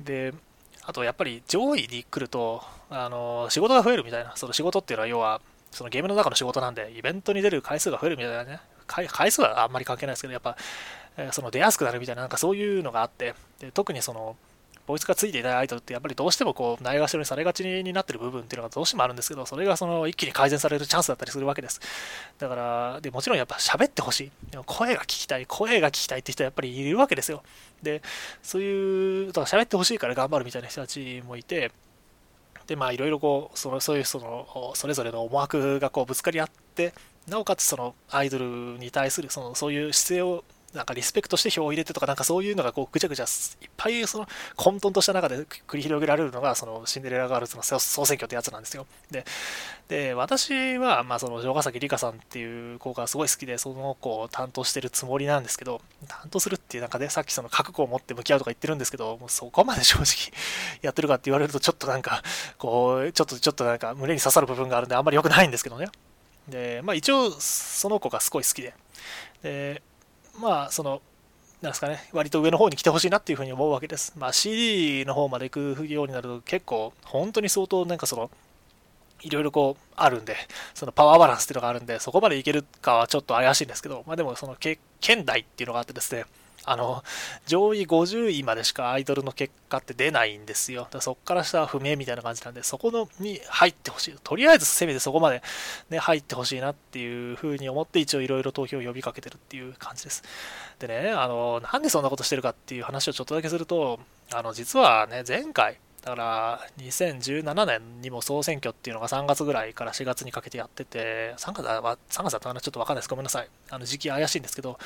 [0.00, 0.32] で、
[0.82, 10.56] あとやっぱり上位に来ると、あの仕事が増えるみたいな、その仕事っていうのは要は、そのゲームの中の仕事なんで、イベントに出る回数が増えるみたいなね、回数はあんまり関係ないですけど、やっぱ
[11.16, 14.36] え、その出やすくなるみたいな、なんかそういうのがあって、で特にその、
[14.86, 21.80] ボイスがついていないアイドルってやっぱりどうしてもこうないがしろにされがちになってる部分っていうのがどうしてもあるんですけど、それがその一気に改善されるチャンスだったりするわけです。
[22.38, 24.30] だから、でもちろんやっぱ喋ってほしい。
[24.50, 27.42] でも声が聞きたい、声が聞きたいって人はやっぱりいるわけですよ。
[27.82, 28.02] で、
[28.42, 31.70] そういう、だ喋ってほしいから頑張るみたいな人たちもいて、
[32.70, 36.94] でまあいろいろこうそのそういうそのそれぞれの思惑がこうぶつかり合って
[37.26, 38.44] なおかつそのアイドル
[38.78, 43.28] に対するそのそういう姿勢をなんかリスペクトして票を入れてとか、なんかそういうのがこうぐちゃぐちゃいっ
[43.76, 48.86] ぱいその混沌とした中で繰り広げられるのが、そのシンデレラガールズの総選挙ってやつなんですよ。
[49.10, 49.24] で、
[49.88, 60.32] で私は、まあその城ヶ崎里香さんっていう子がすごい好きで、その子を担当してるつもりなんですけど、担当するっていう中で、さっきその覚悟を持って向き合うとか言ってるんですけど、もうそこまで正直
[60.82, 62.22] やってるかって言われると、ちょっとなんか、
[62.58, 65.88] こう、ちょっとちょっとなんか胸に刺さる部分があるんで、あんまり良くないんですけどね。
[66.48, 68.74] で、まあ一応、その子がすごい好きで、
[69.42, 69.82] で、
[70.40, 71.02] まあその、
[71.62, 74.14] なんですかね、割と上の方に来てほしいなっていうふうに思うわけです。
[74.16, 78.30] まあ、CD の方まで行くようになると結構、本当に相当なんかその、
[79.20, 80.36] いろいろこうあるんで、
[80.74, 84.78] そのパワーバランスっていうのがあるんで、そこまでいけるかはちょっと怪しいんですけど、まあでもその県
[85.26, 86.24] 内っていうのがあってですね、
[86.64, 87.02] あの、
[87.46, 90.88] 上位50位までしかアイドルの結果って出ないんですよ。
[90.90, 94.16] だそこからしたら不明みたいな感じなんで、そこのに入ってほしい。
[94.22, 95.42] とりあえずせめてそこまで、
[95.88, 100.22] ね、入ってほしいなっていうふうに思って一応いろいろ投票を呼びかけてるっていう感じです。
[100.78, 104.00] でね、あの、なんでそんなことしてるかっていう話をちょっとだけすると、
[104.32, 113.10] あの、実はね、前回、だから2017年にも総選挙っていうのが3月ぐらいから4月にかけてやってて、3月は3月だったかなちょっとわかんないです。
[113.10, 113.48] ごめんなさい。
[113.70, 114.78] あの時期怪しいんですけど、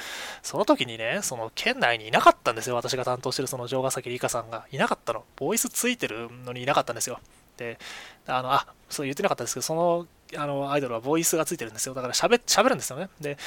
[0.43, 2.75] その時にね、その県内にいなかったんですよ。
[2.75, 5.25] 私が担当してるその城ヶ崎里香さんがいなかったの。
[5.37, 7.21] ボイスついてるのにいなかったんですよ。
[7.57, 7.79] で、
[8.27, 11.95] あの、あ、そう言ってなかったですけど、そのあのアイドルはボイスがついてるんですよ。
[11.95, 13.09] だから喋喋るんですよね。
[13.21, 13.39] で、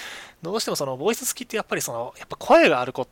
[0.41, 3.11] どうしてもそのボイス付きってやっぱりその、やっぱ声がある子って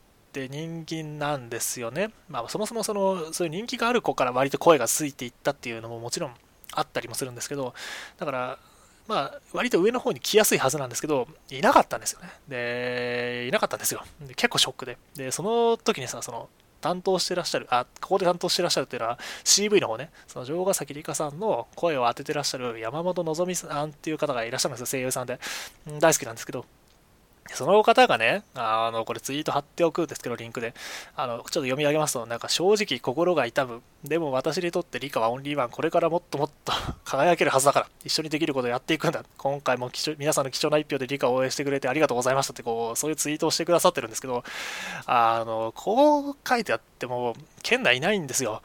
[0.49, 2.11] 人気なんですよね。
[2.29, 6.33] まあ、そもそもそのそういう人気がある子から割と声がついていったっていうのももちろん
[6.73, 7.73] あったりもするんですけど、
[8.17, 8.57] だから、
[9.07, 12.29] まあ、割と上の方に来やすいはずなんですけど、いなかったんですよね。
[12.47, 14.03] で、いなかったんですよ。
[14.21, 14.97] で結構ショックで。
[15.15, 16.49] で、その時にさ、その、
[16.85, 25.39] 担当してらっしゃる、あ、ここで担当してらっしゃるっていうのは CV の方ね、その城ヶ崎里香さんの声を当ててらっしゃる山本のぞみさんっていう方がいらっしゃるんですよ、声優さんで。
[25.99, 26.63] 大好きなんですけど、
[27.53, 30.73] その方がね、あの、これツイート貼っておくんですけど、リンクで。
[31.15, 33.83] あの、ちょっと読み上げますと、なんか正直心が痛む。
[34.03, 35.69] でも私にとって理科はオンリーワン。
[35.69, 36.73] これからもっともっと
[37.05, 37.87] 輝けるはずだから。
[38.03, 39.23] 一緒にできることをやっていくんだ。
[39.37, 44.43] 今回も皆さんの貴重な一票で理科を応援してくれてありがとうございましたって、こう、そういうツイートをしてくださってるんですけど、
[45.05, 48.63] あの、こう書いてあっても、県内いないんですよ。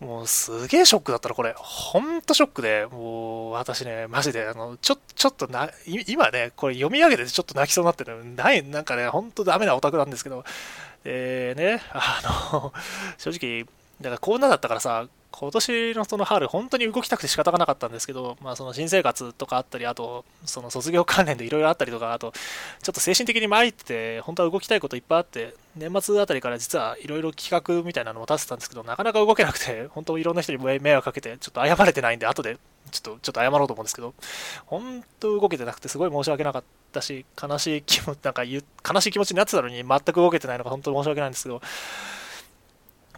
[0.00, 1.54] もうすげえショックだったらこれ。
[1.56, 8.22] ほんとショックで、もう私ね、マジで、あの、ちょ、ちょっとな、今ね、これ読み上げてちょっと泣きそうになってる。
[8.24, 10.44] ない、なんかね、ほんとダメなオタクなんですけど、
[11.04, 12.20] えーね、あ
[12.52, 12.72] の、
[13.16, 13.64] 正直、
[14.00, 15.06] だからこんなだったからさ、
[15.38, 22.32] 今年のその春、本当に動きたくて仕方がなかったんですけど、まあ、その新生活とかあったり、あと、その卒業関連でいろいろあったりとか、あと、
[22.82, 32.56] ちょっと精神的に参って、本当は動きたいこといっぱいあって、年末あたりから実はいろいろ企画みたいなのも立てたんですけど、なかなか動けなくて、本当いろんな人に迷惑かけて、ちょっと謝れてないんで、後で
[32.90, 34.14] ちょっと、ちょっと謝ろうと思うんですけど、
[34.64, 38.62] 本当動けてなくてすごい申し訳なかったし、悲しい気持ち、なんか悲
[39.02, 41.60] しい気持ちになってたのに全く動けてないのが本当に申し訳ないんですけど、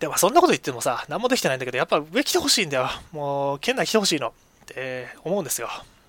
[0.00, 2.88] でもそんなこと言ってもさ、何もできてないんだけど、やっぱ上来てほしいんだよ。
[3.12, 4.28] もう、県内来てほしいの。
[4.28, 4.32] っ
[4.66, 5.68] て思うんですよ。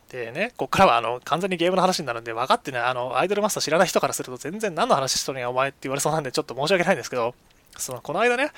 [0.09, 7.35] でね、こっからはあの完全にゲームの話になるんで、分かってね、あの、アイドルマスター知らない人からすると全然何の話しとるんやお前って言われそうなんで、ちょっと申し訳ないんですけど、
[7.77, 8.51] そのこの間ね、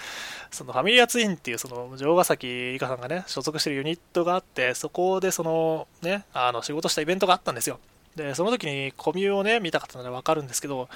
[0.49, 7.79] そのファミリアツインっていうその城ヶ崎里香さんがね、所属してるユニットがあって、そこでそのね、あの仕事したイベントがあったんですよ。
[8.15, 10.87] で、その時にコミュをね、見た方ならわかるんですけど、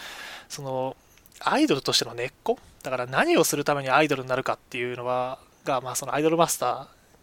[0.47, 0.95] その
[1.41, 2.57] アイドルとしての根っこ？
[2.83, 6.65] だから何をするためにアイドルになるかっていうのはが、まあ、そのアイドルマスタ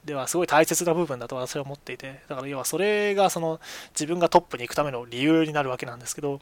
[0.05, 6.41] ーではすごい大切な部分だと私は思っていてだから要はそれがその自分がトップに行くための理由になるわけなんですけど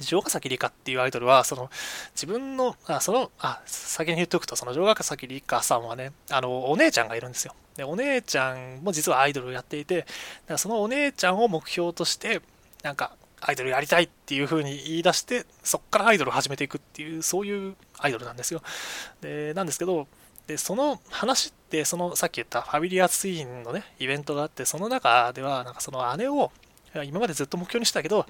[0.00, 1.70] 城ヶ崎里香っていうアイドルは、その、
[2.14, 7.54] 自分の、あ、その、あ、先に言っておくと、その城ヶ崎里香さんはね、あの、お姉ちゃんがいるんですよ。
[7.76, 10.08] で、お姉ちゃんも実はアイドルをやっていて、だか
[10.48, 12.40] らそのお姉ちゃんを目標として、
[12.82, 18.62] なんか、アイドルやりたいっていう風に言い出して、そっからアイドルを始めていくっていう、そういうアイドルなんですよ。
[19.20, 20.06] で、なんですけど、
[20.46, 26.50] で、その話って、そのさっき言ったファミリアツインのね、イベントがあって、その中では、なんかその姉を、
[27.04, 28.26] 今までずっと目標にしてたけど、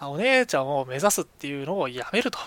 [0.00, 2.38] お姉ちゃんを目指すっていうのをやめると。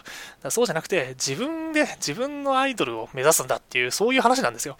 [0.49, 4.77] そうじゃなくて、自分で自分のアイドルを目指すんだっていう、そういう話なんですよ。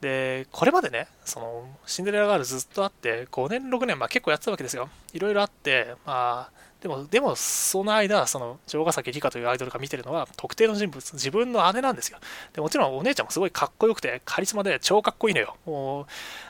[0.00, 4.88] で、これまでね、その、シンデレラガールずっとあって、5年、6年、まあ結構やってたわけですよ。
[5.12, 12.18] いろいろあって、まあ、でも、でも、その間、その、城ヶ崎里香というアイドルが見てるのは、特定の人物、自分の姉なんですよ。
[12.54, 15.56] でもちろん、お姉ちゃんもすごいかっこよくて、カリスマで超かっこいいのよ。
[15.66, 16.06] もう、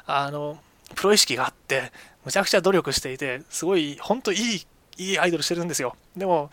[0.06, 0.58] あの、
[0.94, 1.92] プロ意識があって、
[2.24, 4.66] むちゃくちゃ努力していて、すごい、ほんといい、
[4.98, 5.96] いいアイドルしてるんですよ。
[6.16, 6.50] でも、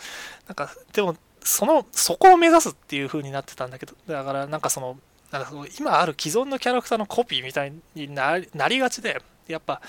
[0.48, 4.98] なんか、でも、その、そこを目指すっていう風になってたんだけど、だからなんかその、
[5.32, 9.82] なんか今ある既存のキャラクターのコピーみたいになりがちで、やっぱ、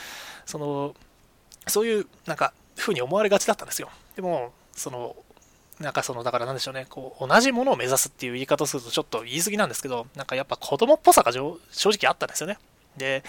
[0.47, 0.95] その、
[1.67, 3.91] そういう、なんか、風に思われがちだったんですよ。
[4.17, 5.17] でも、その、
[5.81, 11.59] なんかその、だからなんでしょうね、こう、同じものを目指すっていう言い方をするとちょっと言い過ぎなんですけど、なんかやっぱ子供っぽさが正
[11.91, 12.59] 直あったんですよね。
[12.97, 13.23] で、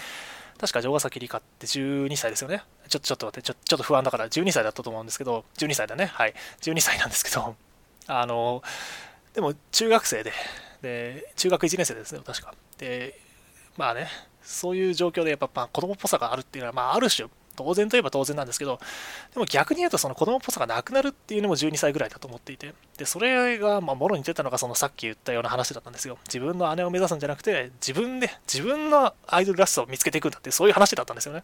[0.60, 2.62] 確か城ヶ崎里香って12歳ですよね。
[2.88, 6.06] ちょっとちょっと待って、ちょちょっと不安だから12歳だったと思うんですけど、12歳だね。
[6.06, 6.34] はい。
[6.60, 7.56] 12歳なんですけど、
[8.06, 8.62] あの、
[9.32, 10.32] でも中学生で、
[10.82, 12.54] で、中学1年生ですね、確か。
[12.76, 13.18] で、
[13.78, 14.08] まあね、
[14.42, 18.78] そういう状況でやっぱ、まあ、子供っぽさがあるっていうのは、まあ、ある種、当然といえば当然なんですけど、
[19.34, 26.18] でも逆に言うとその子供っぽさがなくなるっていうのも12歳ぐらいだと思っていて、で、それが、まあ、もろに出たのがそのさっき言ったような話だったんですよ。
[26.26, 31.42] 自分の姉を目指すんじゃなくて、自分で、自分のアイドルらしさを見つけていくんだって、そういう話だったんですよね。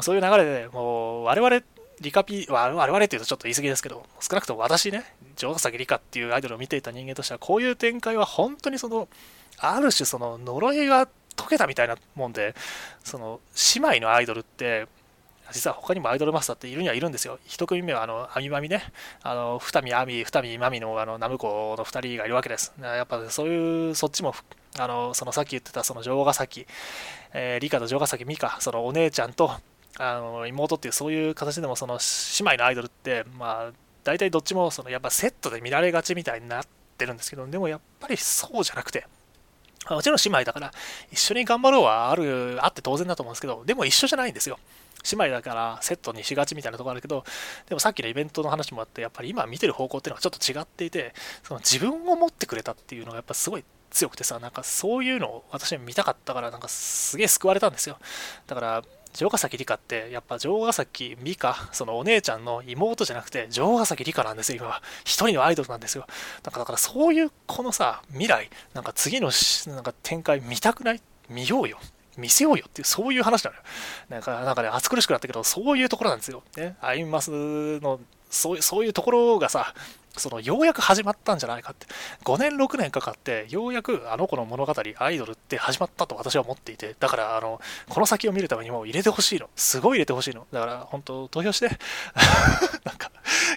[0.00, 1.62] そういう流れで、もう、我々、
[2.00, 5.04] リカピ、我々っていうとちょっと言い過ぎですけど、少なくとも私ね、
[5.36, 9.08] 城崎リカっていうアイドルを見ていた人間としては、こういう展開は本当にその、
[9.58, 11.06] ある種その呪いが
[11.36, 12.54] 解けたみたいなもんで、
[13.04, 13.40] その
[13.74, 14.86] 姉妹のアイドルって、
[15.52, 17.38] 実は他にもアイドルマスターっているにはいるんですよ。
[17.44, 18.82] 一組目は、あの、アミマミね。
[19.22, 22.72] あの、二見アミ、二見マミの、あの、ナムコの二人がいるわけです。
[22.80, 24.34] やっぱ、そういう、そっちも、
[24.78, 26.66] あの、そのさっき言ってた、その城ヶ崎、
[27.32, 29.52] えー、リカと城ヶ崎美香、そのお姉ちゃんと、
[29.98, 33.72] あの、妹っていう、そういう形でも、その姉妹のアイドルって、まあ、
[34.04, 36.64] 大体どっちも、その、やっぱセットで見られがちみたいになっ
[36.96, 39.06] てるんですけど、でもやっぱりそうじゃなくて、
[39.90, 40.72] もちろん姉妹だから、
[41.10, 44.58] 一緒に頑張ろうはある、あって当然だと思うんですけど、でも一緒じゃないんですよ。
[45.10, 47.24] 姉妹だからセットにしがちみたいなとこあるけど、
[47.68, 57.98] でもさっきのイベントの話もあって、やっぱり今見てる方向っていうのはちょっと違っていて、その自分を持ってくれたっていうのがやっぱすごい強くてさ、なんかそういうのを私は見たかったから、なんかすげえ救われたんですよ。
[58.46, 64.82] だから、城ヶ崎里香って、やっぱ城ヶ崎美香、 そのお姉ちゃんの妹じゃなくて、城ヶ崎里香なんですよ、今は。
[65.04, 66.06] 一人のアイドルなんですよ。
[66.42, 69.30] だから、だからそういうこのさ、未来、なんか次の
[69.66, 71.02] なんか展開見たくない？
[71.28, 71.78] 見ようよ。
[72.16, 73.62] 見せようよっていう、そういう話なのよ。
[74.10, 76.42] なんか、なんかね、暑苦しくなったけど、そういうところなんですよ。
[76.56, 76.76] ね。
[76.82, 77.30] アイマス
[77.80, 79.74] の、そういう、そういうところがさ、
[80.16, 81.86] そのようやく始まったんじゃないかって。
[82.24, 89.48] 5年6年かかってようやくあの子の物語アイドルって始まったと私は思っていてだからあのこの先を見るためにも入れてほしいの。
[89.56, 90.46] すごい入れてほしいの。
[90.52, 91.68] だから本当投票して。
[92.84, 93.10] なんか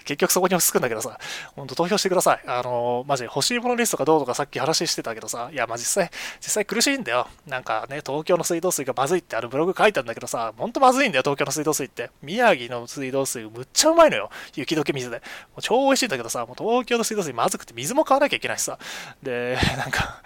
[0.04, 1.18] 結局そこに落ち着くんだけどさ。
[1.54, 2.40] 本当投票してください。
[2.46, 5.50] あのマジ欲しいものリストかどうとかさっき話してたけどさ。
[5.52, 7.28] いやまあ実際実際苦しいんだよ。
[7.46, 10.52] なんかね東京の水道水がまずいってあるブログ書いたんだけどさ。
[10.56, 12.10] ほんとまずいんだよ東京の水道水って。
[12.22, 14.30] 宮城の水道水むっちゃうまいのよ。
[14.54, 15.16] 雪解け水で。
[15.16, 15.22] も
[15.58, 16.45] う超美味しいんだけどさ。
[16.46, 18.78] もう東京の水道水まずくて水も買わなきゃいけないしさ。
[19.22, 20.22] で、 なんか、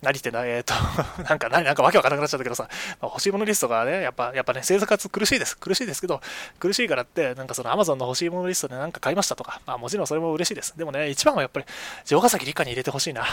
[0.00, 0.74] 何言ってんだえっ、ー、と、
[1.24, 2.68] なんか何、なんかわけわからなくなっちゃったけどさ、
[3.00, 5.58] ま、欲しいものリストがね、やっぱ、やっぱね、生活苦しいです。
[5.58, 6.20] 苦しいですけど、
[6.60, 10.78] 苦しいからって、なんかその Amazon の欲しいものリストでなんか買いましたとか、まあもちろんそれも嬉しいです。
[10.78, 11.66] でもね、一番はやっぱり、
[12.04, 13.26] 城ヶ崎理科に入れてほしいな。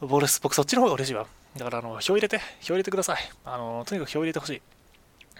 [0.00, 1.26] ボルス僕、そっちの方が嬉しいわ。
[1.56, 3.30] だから、あの、票入れて、票入れてください。
[3.44, 4.62] あの、とにかく票入れてほしい。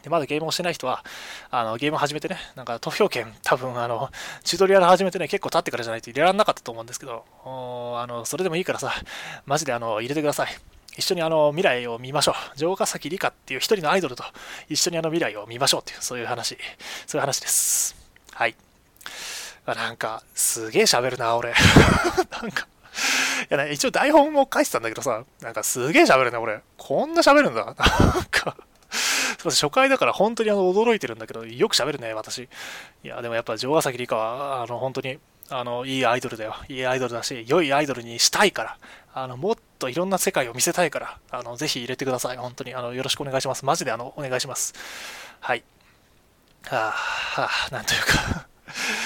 [0.04, 1.02] で、まだゲームをしてない人は、
[1.50, 4.10] あの、ゲームを始めてね、なんか投票権、 多分、あの、
[4.44, 8.94] チュートリアル始めてね、結構経ってからじゃないと入れられなかったと思うんですけど、あの、それでもいいからさ、
[9.46, 10.56] マジであの、入れてください。
[10.96, 12.58] 一緒にあの、未来を見ましょう。
[12.58, 14.24] 城ヶ崎理香っていう一人のアイドルと
[14.68, 16.58] 一緒にあの、未来を見ましょうっていう、そういう話、
[17.06, 17.96] そういう話です。
[18.32, 18.54] はい。
[19.66, 21.54] なんか、すげえ喋るな、俺。
[22.30, 22.68] なんか、
[23.44, 26.60] いやね、一応台本も書いてたんだけどさ、なんかすげえ喋るね、俺。
[26.78, 27.64] こんな喋るんだ。
[27.66, 28.56] なんか、
[29.50, 32.48] 初回だから本当にあの驚いてるんだけど、よく喋るね、私。
[33.02, 35.18] いや、でもやっぱ城ヶ崎里香は、あの、本当に、
[35.50, 36.54] あの、いいアイドルだよ。
[36.68, 38.78] いいアイドルだし、良いアイドルにしたいから、
[39.12, 42.36] あの、もっといろんな世界を見せたいから、あの、ぜひ入れてください。
[42.36, 43.64] 本当に、あの、よろしくお願いします。
[43.64, 44.74] マジで、あの、お願いします。
[45.40, 45.62] はい。
[46.66, 48.46] はあ、はあ、なんというか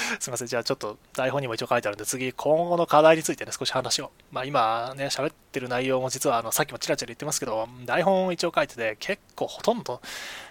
[0.21, 0.49] すいません。
[0.49, 4.11] じゃあちょっと台本にも一応書いてあるんで、次、今後の課題についてね、少し話を。
[4.31, 10.01] まあ今ね、喋ってる内容も実は、あの、さっきもチラチラ言ってますけど、台本を一応書いてて、結構ほとんど、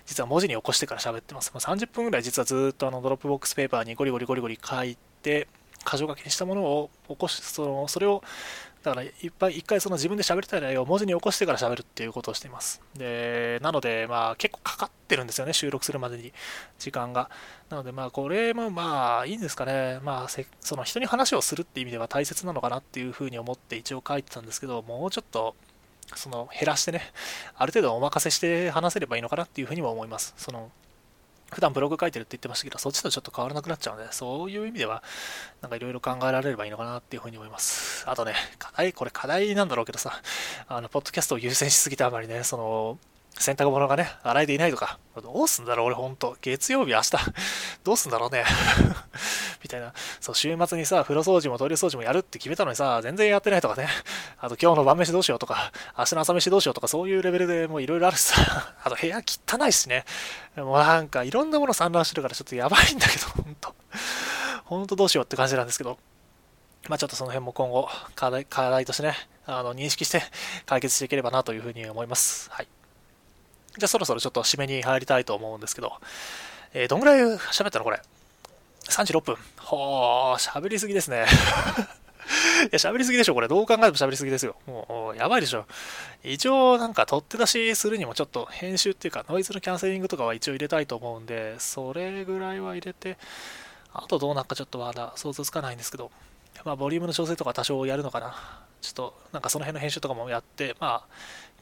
[0.05, 1.51] 実は文字に起こしてから喋ってます。
[1.53, 5.47] まあ、30分ぐらい実はずっとあの、 Dropbox Paper にゴリゴリゴリゴリ書いて、
[5.89, 8.21] 箇条書きにしたものを起こし、その、それを
[8.83, 12.81] だからいっぱい一回その自分で喋りたい内容を文字に起こしてから喋るっていうことをしています。
[12.95, 16.31] で、なのでまあ結構かかってるんですよね、収録するまでに
[16.79, 17.29] 時間が。
[17.69, 19.99] なのでまあこれもまあいいんですかね。
[20.03, 20.27] まあ
[20.61, 25.55] その人に話をするっていう意味では大切なのかなっていうふうに思って一応書いてたんですけど、もうちょっと
[26.15, 27.01] その減らしてね、
[27.55, 30.33] ある程度お任せして話せればいいのかなっていうふうにも思います。
[30.37, 30.71] その
[31.51, 35.01] 普段ブログ書いてるって言ってましたけど、そっちとちょっと変わらなくなっちゃうので、そういう意味では、
[35.61, 38.03] なんかいろいろ考えられればいいのかなっていうふうに思います。
[38.09, 40.21] あとね、課題、これ課題なんだろうけどさ、
[40.67, 42.99] あの、ポッドキャストを優先しすぎたあまりね、その、
[43.39, 46.37] 洗濯物がね、洗えていないとか、どうすんだろう俺ほんと。
[46.41, 47.11] 月曜日明日、
[47.83, 48.43] どうすんだろうね。
[49.63, 49.93] みたいな。
[50.19, 53.87] そう、週末にさ、風呂掃除もトイレ掃除もやるって決めたのにさ、全然やってないとかね。
[54.39, 58.35] あと今日の晩飯どうしようとか、明日の朝飯どうしようとか、そういうレベルでもういろいろあるしさ。
[58.83, 60.05] あと部屋汚いしね。
[60.55, 63.75] もうなんかいろんなもの散乱してるからちょっとやばいんだけど、ほんと。
[64.65, 65.97] ほんとどうしようって感じなんですけど。
[66.89, 69.15] まあちょっとその辺も今後課題、課題としてね、
[69.45, 70.21] あの、認識して
[70.65, 72.49] 解決していければなというふうに思います。
[72.51, 72.67] はい。
[73.77, 75.93] じゃあそろそろちょっと締めに入りたいと思うんですけど、
[76.73, 77.85] えー、どんぐらい喋ったの？
[77.85, 78.01] これ。
[78.89, 79.35] 36分。
[79.57, 81.25] ほー、喋りすぎですね。
[82.63, 83.47] いや、喋りすぎでしょ、これ。
[83.47, 84.55] どう考えても喋りすぎですよ。
[84.65, 85.65] もう、やばいでしょ。
[86.23, 93.17] 一応、なんか、取って出しするにも、ちょっと、編集っていうか、ノイズのキャンセリングとかは一応入れたいと思うんで、それぐらいは入れて、
[93.93, 96.11] あとどうなんかちょっとまだ想像つかないんですけど、
[96.65, 98.35] まあ、ボリュームの調整とか多少やるのかな。
[98.81, 101.13] ちょっと、なんかその辺の編集とかもやって、まあ、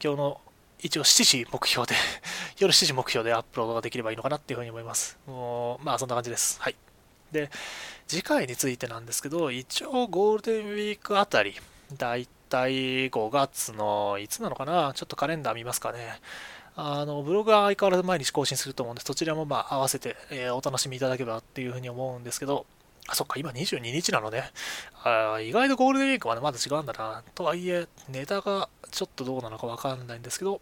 [0.02, 0.40] 今日の
[0.82, 1.94] 一応7時目標で
[2.58, 5.18] 夜7時目標でアップロードができればいいのかなっていうふうに思います。
[5.26, 6.60] もう、まあそんな感じです。
[6.60, 6.76] はい。
[7.32, 7.50] で、
[8.06, 11.56] 次回についてなんですけど、一応ゴールデンウィークあたり、
[11.96, 16.20] だいたい5月のいつなのかなちょっとカレンダー見ますかね。
[16.76, 22.66] あの、ブログは相変わらず毎日更新すると思うんで、そちらもまあ合わせて、えー、お楽しみいただければっていうふうに思うんですけど、
[23.08, 24.50] あ、そっか、今22日なのね。
[25.04, 27.22] あ意外とゴールデンウィークまでまだ違うんだな。
[27.34, 30.60] とはいえ、ネタがちょっとどうなのかわかんないんですけど、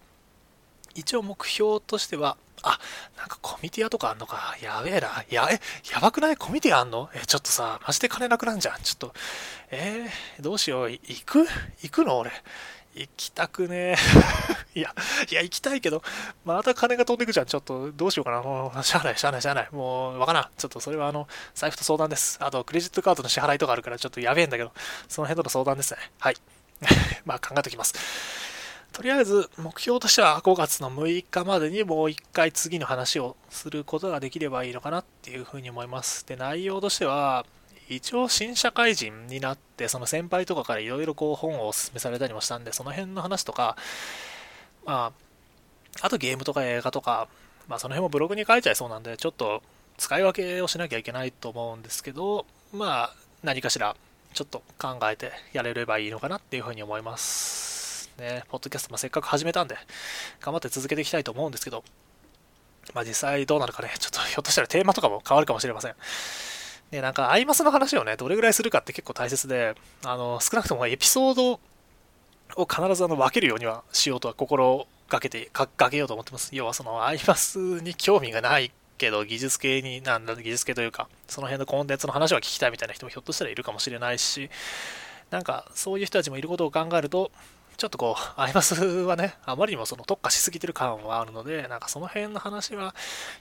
[0.95, 2.79] 一応目標としては、あ、
[3.17, 4.57] なんかコミティアとかあんのか。
[4.63, 5.25] やべえな。
[5.29, 5.61] や、え、
[5.93, 6.37] やばくない？
[6.37, 7.11] コミティアあんの？
[7.15, 8.81] え、ちょっとさ、マジで金なくなんじゃん。
[8.83, 9.15] ちょっと、
[9.71, 10.91] えー、どうしよう。
[10.91, 11.47] 行く？
[11.83, 12.19] 行くの？
[12.19, 12.31] 俺。
[12.95, 13.97] 行きたくねえ。
[14.79, 14.95] いや、
[15.31, 16.03] いや、行きたいけど、
[16.45, 17.47] また金が飛んでくじゃん。
[17.47, 18.43] ちょっと、どうしようかな。
[18.43, 19.69] もう、しゃあない、しゃあない、しゃあない。
[19.71, 20.49] もう、わからん。
[20.57, 22.39] ちょっと、それは、あの、財布と相談です。
[22.41, 24.73] あと、クレジットカードの支払いとかあるから、ちょっとやべえんだけど、
[25.09, 25.99] その辺との相談ですね。
[26.19, 26.37] はい。
[27.25, 27.95] まあ、考えておきます。
[28.93, 36.25] とりあえず目標としては5月の6日までにもう一回次の話をすることができればいいのかなっていうふうに思います。
[36.29, 37.45] で、内容としては、
[37.89, 43.77] 一応新社会人になって、その先輩とかからいろいろこう本をお勧めされたりもしたんで、その辺の話とか、
[44.85, 45.13] ま
[46.01, 47.29] あ、あとゲームとか映画とか、
[47.69, 49.63] まあその辺もブログに書いちゃいそうなんで、ちょっと
[49.97, 53.97] 使い分けをしなきゃいけないと思うんですけど、まあ何かしら
[54.33, 58.11] ちょっと考えてやれればいいのかなっていうふうに思います。
[58.19, 59.77] ね、ポッドキャスト、まあ、せっかく始めたんで、
[60.41, 61.83] 頑張って続けていきたいと思うんですけど、
[62.93, 65.95] まあ、実際どうなるかね、ちょっとひょっとしたらテーマとかも変わるかもしれません。
[66.91, 69.75] で、なんか、アイマスの話をね、どれぐらいするかって結構大切で、
[70.05, 71.61] あの、少なくともエピソード
[72.57, 76.51] を必ずあの分けるようにはしようとは心がけて、かけようと思ってます。
[76.53, 84.51] 要はその、アイマスに興味がないけど、技術系に、なんだ、技術系というか、その辺のコンテンツの話は聞きたいみたいな人もひょっとしたらいるかもしれないし、
[85.31, 87.33] なんか、そういう人たちもいることを考えると、
[87.77, 92.95] ちょっとこう、 アイマスはね、あまりにもその特化しすぎてる感はあるので、なんかその辺の話は、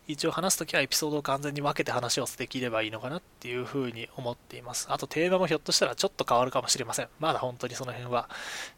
[0.07, 4.87] 一応話すときはエピソードを完全に分けて話をできればいいのかなっていうふうに思っています。
[4.89, 7.09] あとテーマもひょっとしたらちょっと変わるかもしれません。
[7.19, 8.29] まだ本当にその辺は、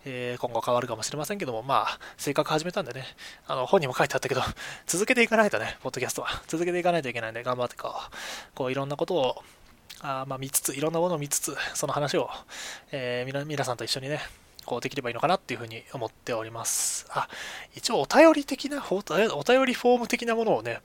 [0.03, 3.05] えー、今後変わるかもしれませんけども、まあ、せっかく始めたんでね、
[3.47, 4.41] あの、本にも書いてあったけど、
[4.87, 6.41] 続けていかないとね、ポッドキャストは。
[6.47, 8.11] 続けていかないといけないんで、頑張ってこう、
[8.55, 9.43] こういろんなことを、
[10.01, 12.29] あまあ、見つつ、いろんなものを見つつ、その話を、
[12.91, 14.21] えー、皆さんと一緒にね、
[14.65, 17.05] こうできればいいのかなっていうふうに思っております。
[17.09, 17.27] あ、
[17.75, 20.81] 一応お便り的な、お便りフォーム的なものをね、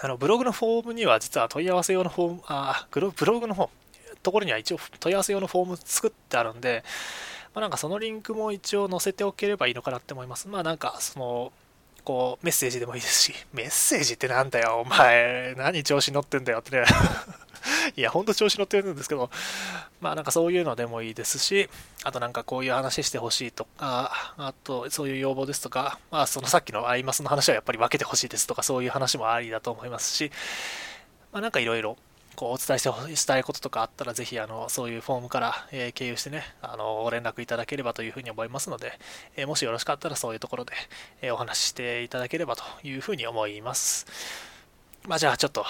[0.00, 3.70] あのブログのフォームには実は問い合わせ用のフォーム、あ、ブログの方、
[4.22, 6.84] ところには一応問い合わせ用のフォーム作ってあるんで、
[7.54, 10.48] まあ、なんかそのリンクも一応載せておければいいのかなって思います。
[10.48, 11.52] まあなんかその、
[12.06, 16.84] こう、メッセージでもいいですし、 メッセージってなんだよ、お前、何調子乗ってんだよってね。
[17.96, 19.28] いや、ほんと調子乗ってるんですけど、
[20.00, 21.68] まあなんかそういうのでもいいですし、
[22.04, 30.30] あとなんかこういう話してほしいとか、あとそういう要望ですとか、まあそのさっきのアイマスの話はやっぱり分けてほしいですとか、そういう話もありだと思いますし、
[31.32, 31.96] まあなんかいろいろ
[32.36, 38.92] こうお伝えしてしたいこととかあったら、ぜひあのそういうフォームから、えー、経由してね、あのご連絡いただければというふうに思いますので、
[39.36, 40.74] えー、もしよろしかったらそういうところで、
[41.22, 44.06] えー、お話ししていただければというふうに思います。
[45.06, 45.64] まあじゃあちょっと、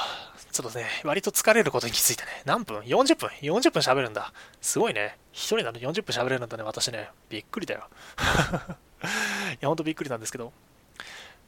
[0.50, 4.32] ちょっとね、割と疲れることに気づいてね、何分 ?40 分 ?40 分喋るんだ。
[4.60, 5.16] すごいね。
[5.32, 7.10] 一人なの40分喋れるんだね、私ね。
[7.28, 7.88] びっくりだよ。
[9.52, 10.52] いや、ほんとびっくりなんですけど。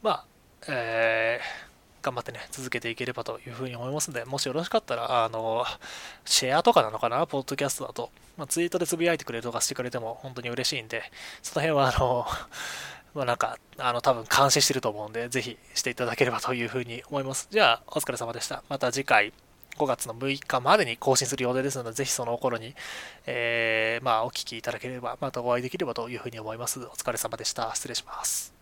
[0.02, 0.24] まあ、
[0.68, 5.64] えー、頑張ってね、続けていければというふうに思いますので、もしよろしかったら、あの、
[6.24, 8.10] シェアとかなのかな、ポッドキャストだと。
[8.36, 11.02] まあ、ツイートでつぶやいてくれるとかしてくれても本当に嬉しいんで、
[11.42, 12.26] その辺は、あの、
[13.14, 17.48] まあ、なんか、あの、多分監視してると思うんで、ぜひしていただければというふうに思います。
[17.50, 18.62] じゃあ、お疲れ様でした。
[18.68, 19.32] また次回、
[19.76, 22.74] 5月の6日までに更新する予定ですので、ぜひその頃に、
[23.26, 26.80] えー、まあ、お聞きいただければ、またお会いできればというふうに思います。
[26.80, 27.74] お疲れ様でした。
[27.74, 28.57] 失礼します。